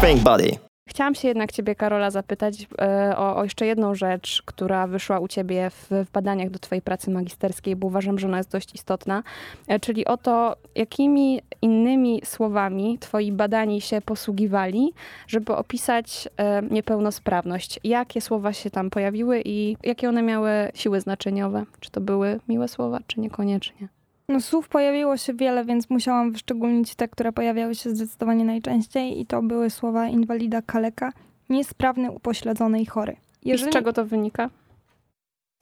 Pink 0.00 0.22
Body. 0.22 0.58
Chciałam 0.88 1.14
się 1.14 1.28
jednak 1.28 1.52
ciebie, 1.52 1.74
Karola, 1.74 2.10
zapytać 2.10 2.66
e, 2.80 3.14
o, 3.16 3.36
o 3.36 3.44
jeszcze 3.44 3.66
jedną 3.66 3.94
rzecz, 3.94 4.42
która 4.46 4.86
wyszła 4.86 5.20
u 5.20 5.28
ciebie 5.28 5.70
w, 5.70 5.88
w 5.90 6.10
badaniach 6.10 6.50
do 6.50 6.58
twojej 6.58 6.82
pracy 6.82 7.10
magisterskiej, 7.10 7.76
bo 7.76 7.86
uważam, 7.86 8.18
że 8.18 8.26
ona 8.26 8.36
jest 8.36 8.50
dość 8.50 8.74
istotna, 8.74 9.22
e, 9.68 9.80
czyli 9.80 10.04
o 10.04 10.16
to, 10.16 10.56
jakimi 10.74 11.40
innymi 11.62 12.20
słowami 12.24 12.98
twoi 12.98 13.32
badani 13.32 13.80
się 13.80 14.00
posługiwali, 14.00 14.92
żeby 15.26 15.56
opisać 15.56 16.28
e, 16.36 16.62
niepełnosprawność. 16.62 17.80
Jakie 17.84 18.20
słowa 18.20 18.52
się 18.52 18.70
tam 18.70 18.90
pojawiły 18.90 19.42
i 19.44 19.76
jakie 19.82 20.08
one 20.08 20.22
miały 20.22 20.50
siły 20.74 21.00
znaczeniowe? 21.00 21.64
Czy 21.80 21.90
to 21.90 22.00
były 22.00 22.40
miłe 22.48 22.68
słowa, 22.68 22.98
czy 23.06 23.20
niekoniecznie? 23.20 23.88
No, 24.28 24.40
słów 24.40 24.68
pojawiło 24.68 25.16
się 25.16 25.34
wiele, 25.34 25.64
więc 25.64 25.90
musiałam 25.90 26.32
wyszczególnić 26.32 26.94
te, 26.94 27.08
które 27.08 27.32
pojawiały 27.32 27.74
się 27.74 27.90
zdecydowanie 27.90 28.44
najczęściej 28.44 29.20
i 29.20 29.26
to 29.26 29.42
były 29.42 29.70
słowa 29.70 30.08
inwalida, 30.08 30.62
kaleka, 30.62 31.12
niesprawny, 31.48 32.10
upośledzony 32.10 32.80
i 32.80 32.86
chory. 32.86 33.16
I 33.42 33.58
z 33.58 33.68
czego 33.68 33.92
to 33.92 34.04
wynika? 34.04 34.50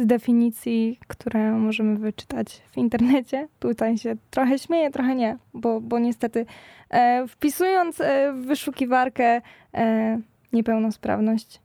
z 0.00 0.06
definicji, 0.06 0.98
które 1.06 1.52
możemy 1.52 1.96
wyczytać 1.96 2.62
w 2.70 2.76
internecie. 2.76 3.48
Tutaj 3.58 3.98
się 3.98 4.16
trochę 4.30 4.58
śmieję, 4.58 4.90
trochę 4.90 5.14
nie, 5.14 5.38
bo, 5.54 5.80
bo 5.80 5.98
niestety 5.98 6.46
e, 6.90 7.26
wpisując 7.28 8.00
e, 8.00 8.32
w 8.32 8.46
wyszukiwarkę 8.46 9.40
e, 9.74 10.20
niepełnosprawność, 10.52 11.60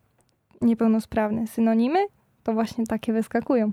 niepełnosprawne 0.62 1.48
synonimy, 1.48 2.00
to 2.44 2.54
właśnie 2.54 2.88
takie 2.88 3.14
wyskakują. 3.14 3.72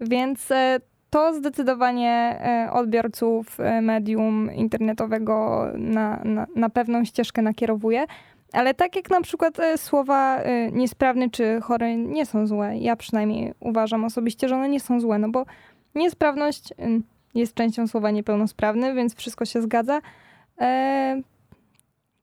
Więc 0.00 0.50
e, 0.50 0.80
to 1.10 1.34
zdecydowanie 1.34 2.10
e, 2.10 2.72
odbiorców 2.72 3.60
e, 3.60 3.80
medium 3.80 4.52
internetowego 4.54 5.66
na, 5.74 6.20
na, 6.24 6.46
na 6.56 6.70
pewną 6.70 7.04
ścieżkę 7.04 7.42
nakierowuje. 7.42 8.06
Ale 8.52 8.74
tak 8.74 8.96
jak 8.96 9.10
na 9.10 9.20
przykład 9.20 9.60
e, 9.60 9.78
słowa 9.78 10.40
niesprawny 10.72 11.30
czy 11.30 11.60
chory 11.60 11.96
nie 11.96 12.26
są 12.26 12.46
złe, 12.46 12.78
ja 12.78 12.96
przynajmniej 12.96 13.54
uważam 13.60 14.04
osobiście, 14.04 14.48
że 14.48 14.54
one 14.56 14.68
nie 14.68 14.80
są 14.80 15.00
złe, 15.00 15.18
no 15.18 15.28
bo 15.28 15.46
niesprawność 15.94 16.74
ym, 16.80 17.02
jest 17.34 17.54
częścią 17.54 17.86
słowa 17.86 18.10
niepełnosprawny, 18.10 18.94
więc 18.94 19.14
wszystko 19.14 19.44
się 19.44 19.62
zgadza. 19.62 20.00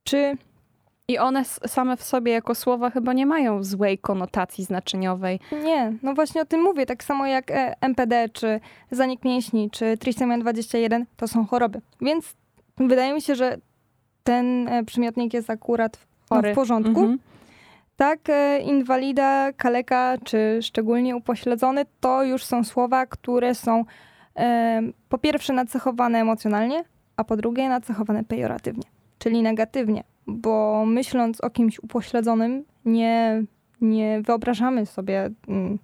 Czy 0.03 0.37
I 1.09 1.19
one 1.19 1.45
same 1.45 1.97
w 1.97 2.03
sobie 2.03 2.31
jako 2.31 2.55
słowa 2.55 2.89
chyba 2.89 3.13
nie 3.13 3.25
mają 3.25 3.63
złej 3.63 3.97
konotacji 3.97 4.63
znaczeniowej. 4.63 5.39
nie? 5.63 5.93
No 6.03 6.13
właśnie 6.13 6.41
o 6.41 6.45
tym 6.45 6.61
mówię. 6.61 6.85
Tak 6.85 7.03
samo 7.03 7.27
jak 7.27 7.51
e, 7.51 7.75
MPD, 7.81 8.29
czy 8.29 8.59
zanik 8.91 9.25
mięśni, 9.25 9.69
czy 9.69 9.97
trisomia 9.97 10.37
21, 10.37 11.05
to 11.17 11.27
są 11.27 11.45
choroby. 11.45 11.81
Więc 12.01 12.35
wydaje 12.77 13.13
mi 13.13 13.21
się, 13.21 13.35
że 13.35 13.57
ten 14.23 14.67
e, 14.67 14.83
przymiotnik 14.83 15.33
jest 15.33 15.49
akurat 15.49 15.97
w, 15.97 16.07
no, 16.31 16.41
w 16.41 16.55
porządku. 16.55 16.99
Mhm. 16.99 17.19
Tak, 17.97 18.19
e, 18.29 18.59
inwalida, 18.59 19.53
kaleka 19.53 20.17
czy 20.23 20.59
szczególnie 20.61 21.15
upośledzony 21.15 21.85
to 21.99 22.23
już 22.23 22.45
są 22.45 22.63
słowa, 22.63 23.05
które 23.05 23.55
są 23.55 23.85
e, 24.35 24.81
po 25.09 25.17
pierwsze 25.17 25.53
nacechowane 25.53 26.19
emocjonalnie, 26.19 26.83
a 27.17 27.23
po 27.23 27.37
drugie 27.37 27.69
nacechowane 27.69 28.23
pejoratywnie, 28.23 28.83
czyli 29.19 29.41
negatywnie, 29.41 30.03
bo 30.27 30.85
myśląc 30.85 31.41
o 31.41 31.49
kimś 31.49 31.79
upośledzonym 31.79 32.63
nie, 32.85 33.43
nie 33.81 34.21
wyobrażamy 34.21 34.85
sobie 34.85 35.29
mm, 35.47 35.79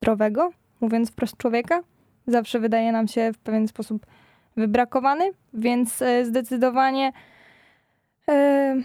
zdrowego, 0.00 0.50
mówiąc 0.80 1.10
wprost 1.10 1.36
człowieka. 1.36 1.80
Zawsze 2.26 2.60
wydaje 2.60 2.92
nam 2.92 3.08
się 3.08 3.32
w 3.32 3.38
pewien 3.38 3.68
sposób 3.68 4.06
wybrakowany, 4.56 5.30
więc 5.54 6.02
e, 6.02 6.24
zdecydowanie 6.24 7.12
e, 8.28 8.76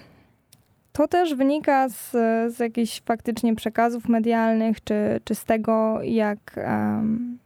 to 0.91 1.07
też 1.07 1.35
wynika 1.35 1.89
z, 1.89 2.11
z 2.55 2.59
jakichś 2.59 3.01
faktycznie 3.01 3.55
przekazów 3.55 4.09
medialnych, 4.09 4.83
czy, 4.83 5.21
czy 5.23 5.35
z 5.35 5.45
tego, 5.45 5.99
jak, 6.03 6.39
em, 6.55 7.37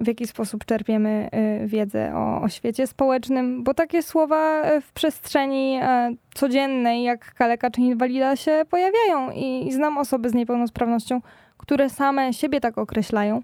w 0.00 0.06
jaki 0.06 0.26
sposób 0.26 0.64
czerpiemy 0.64 1.28
y, 1.64 1.66
wiedzę 1.66 2.14
o, 2.14 2.42
o 2.42 2.48
świecie 2.48 2.86
społecznym, 2.86 3.64
bo 3.64 3.74
takie 3.74 4.02
słowa 4.02 4.70
y, 4.72 4.80
w 4.80 4.92
przestrzeni 4.92 5.78
e, 5.82 6.14
codziennej, 6.34 7.02
jak 7.02 7.34
kaleka 7.34 7.70
czy 7.70 7.80
inwalida, 7.80 8.36
się 8.36 8.62
pojawiają. 8.70 9.30
I, 9.30 9.66
I 9.68 9.72
znam 9.72 9.98
osoby 9.98 10.30
z 10.30 10.34
niepełnosprawnością, 10.34 11.20
które 11.56 11.90
same 11.90 12.32
siebie 12.32 12.60
tak 12.60 12.78
określają, 12.78 13.42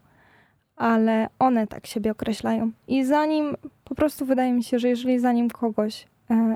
ale 0.77 1.29
one 1.39 1.67
tak 1.67 1.87
siebie 1.87 2.11
określają. 2.11 2.71
I 2.89 3.05
zanim, 3.05 3.57
po 3.85 3.95
prostu 3.95 4.27
wydaje 4.27 4.53
mi 4.53 4.65
się, 4.65 4.79
że 4.79 4.89
jeżeli 4.89 5.19
zanim 5.19 5.51
kogoś 5.51 6.07
e, 6.31 6.55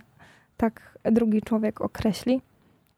tak 0.57 0.99
drugi 1.05 1.43
człowiek 1.43 1.81
określi, 1.81 2.41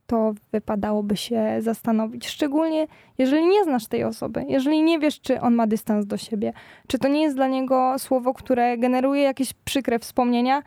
to 0.08 0.34
wypadałoby 0.52 1.16
się 1.16 1.56
zastanowić. 1.58 2.28
Szczególnie 2.28 2.86
jeżeli 3.18 3.46
nie 3.46 3.64
znasz 3.64 3.86
tej 3.86 4.04
osoby, 4.04 4.44
jeżeli 4.48 4.82
nie 4.82 4.98
wiesz, 4.98 5.20
czy 5.20 5.40
on 5.40 5.54
ma 5.54 5.66
dystans 5.66 6.06
do 6.06 6.16
siebie, 6.16 6.52
czy 6.86 6.98
to 6.98 7.08
nie 7.08 7.22
jest 7.22 7.36
dla 7.36 7.48
niego 7.48 7.94
słowo, 7.98 8.34
które 8.34 8.78
generuje 8.78 9.22
jakieś 9.22 9.52
przykre 9.52 9.98
wspomnienia, 9.98 10.62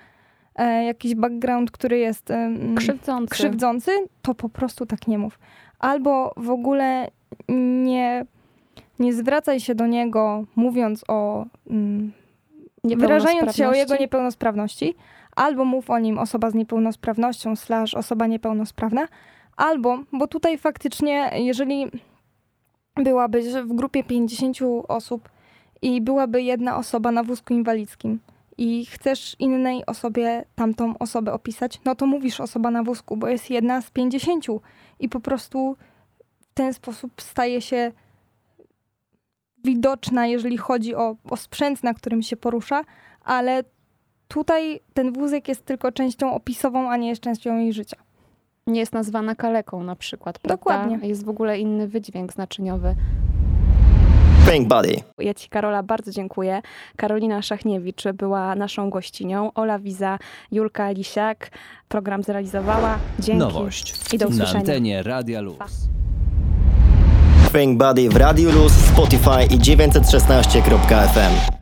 e, 0.55 0.83
jakiś 0.83 1.15
background, 1.15 1.71
który 1.71 1.97
jest 1.97 2.31
em, 2.31 2.75
Krzywdzący. 2.75 3.31
krzywdzący, 3.31 3.91
to 4.21 4.35
po 4.35 4.49
prostu 4.49 4.85
tak 4.85 5.07
nie 5.07 5.17
mów. 5.17 5.39
Albo 5.79 6.33
w 6.37 6.49
ogóle 6.49 7.07
nie, 7.83 8.25
nie 8.99 9.13
zwracaj 9.13 9.59
się 9.59 9.75
do 9.75 9.87
niego 9.87 10.43
mówiąc 10.55 11.03
o 11.07 11.45
mm, 11.69 12.11
wyrażając 12.83 13.55
się 13.55 13.67
o 13.67 13.73
jego 13.73 13.95
Niepełnosprawności. 13.95 14.95
Albo 15.35 15.65
mów 15.65 15.89
o 15.89 15.99
nim 15.99 16.19
osoba 16.19 16.49
z 16.49 16.53
niepełnosprawnością 16.53 17.55
slash 17.55 17.93
osoba 17.93 18.27
niepełnosprawna, 18.27 19.07
albo, 19.57 19.99
bo 20.13 20.27
tutaj 20.27 20.57
faktycznie, 20.57 21.31
jeżeli 21.35 21.85
byłabyś 22.95 23.45
w 23.47 23.73
grupie 23.73 24.03
50 24.03 24.57
osób 24.87 25.29
i 25.81 26.01
byłaby 26.01 26.41
jedna 26.41 26.77
osoba 26.77 27.11
na 27.11 27.23
wózku 27.23 27.53
inwalidzkim 27.53 28.19
i 28.57 28.85
chcesz 28.85 29.35
innej 29.39 29.85
osobie 29.85 30.45
tamtą 30.55 30.97
osobę 30.97 31.33
opisać, 31.33 31.79
no 31.85 31.95
to 31.95 32.07
mówisz 32.07 32.41
osoba 32.41 32.71
na 32.71 32.83
wózku, 32.83 33.17
bo 33.17 33.27
jest 33.27 33.49
jedna 33.49 33.81
z 33.81 33.91
50 33.91 34.45
i 34.99 35.09
po 35.09 35.19
prostu 35.19 35.75
w 36.39 36.53
ten 36.53 36.73
sposób 36.73 37.21
staje 37.21 37.61
się 37.61 37.91
widoczna, 39.63 40.27
jeżeli 40.27 40.57
chodzi 40.57 40.95
o, 40.95 41.15
o 41.29 41.37
sprzęt, 41.37 41.83
na 41.83 41.93
którym 41.93 42.21
się 42.21 42.37
porusza, 42.37 42.83
ale 43.23 43.63
tutaj 44.31 44.79
ten 44.93 45.13
wózek 45.13 45.47
jest 45.47 45.65
tylko 45.65 45.91
częścią 45.91 46.33
opisową, 46.33 46.89
a 46.89 46.97
nie 46.97 47.09
jest 47.09 47.21
częścią 47.21 47.57
jej 47.57 47.73
życia. 47.73 47.97
Nie 48.67 48.79
jest 48.79 48.93
nazwana 48.93 49.35
kaleką 49.35 49.83
na 49.83 49.95
przykład, 49.95 50.39
prawda? 50.39 50.57
Dokładnie. 50.57 51.07
Jest 51.07 51.25
w 51.25 51.29
ogóle 51.29 51.59
inny 51.59 51.87
wydźwięk 51.87 52.33
znaczeniowy. 52.33 52.95
Pink 54.51 54.67
Body. 54.67 54.95
Ja 55.19 55.33
Ci, 55.33 55.49
Karola, 55.49 55.83
bardzo 55.83 56.11
dziękuję. 56.11 56.61
Karolina 56.95 57.41
Szachniewicz 57.41 58.03
była 58.13 58.55
naszą 58.55 58.89
gościnią. 58.89 59.53
Ola 59.53 59.79
Wiza, 59.79 60.19
Julka 60.51 60.91
Lisiak 60.91 61.49
program 61.87 62.23
zrealizowała. 62.23 62.97
Dzięki. 63.19 63.39
Nowość. 63.39 64.13
I 64.13 64.17
do 64.17 64.25
Na 64.25 64.31
usłyszenia. 64.35 64.59
antenie 64.59 65.03
Radia 65.03 65.41
Luz. 65.41 65.57
Pink 67.53 67.77
Body 67.77 68.09
w 68.09 68.15
Radiu 68.15 68.51
Luz, 68.51 68.73
Spotify 68.73 69.55
i 69.55 69.59
916.fm. 69.59 71.60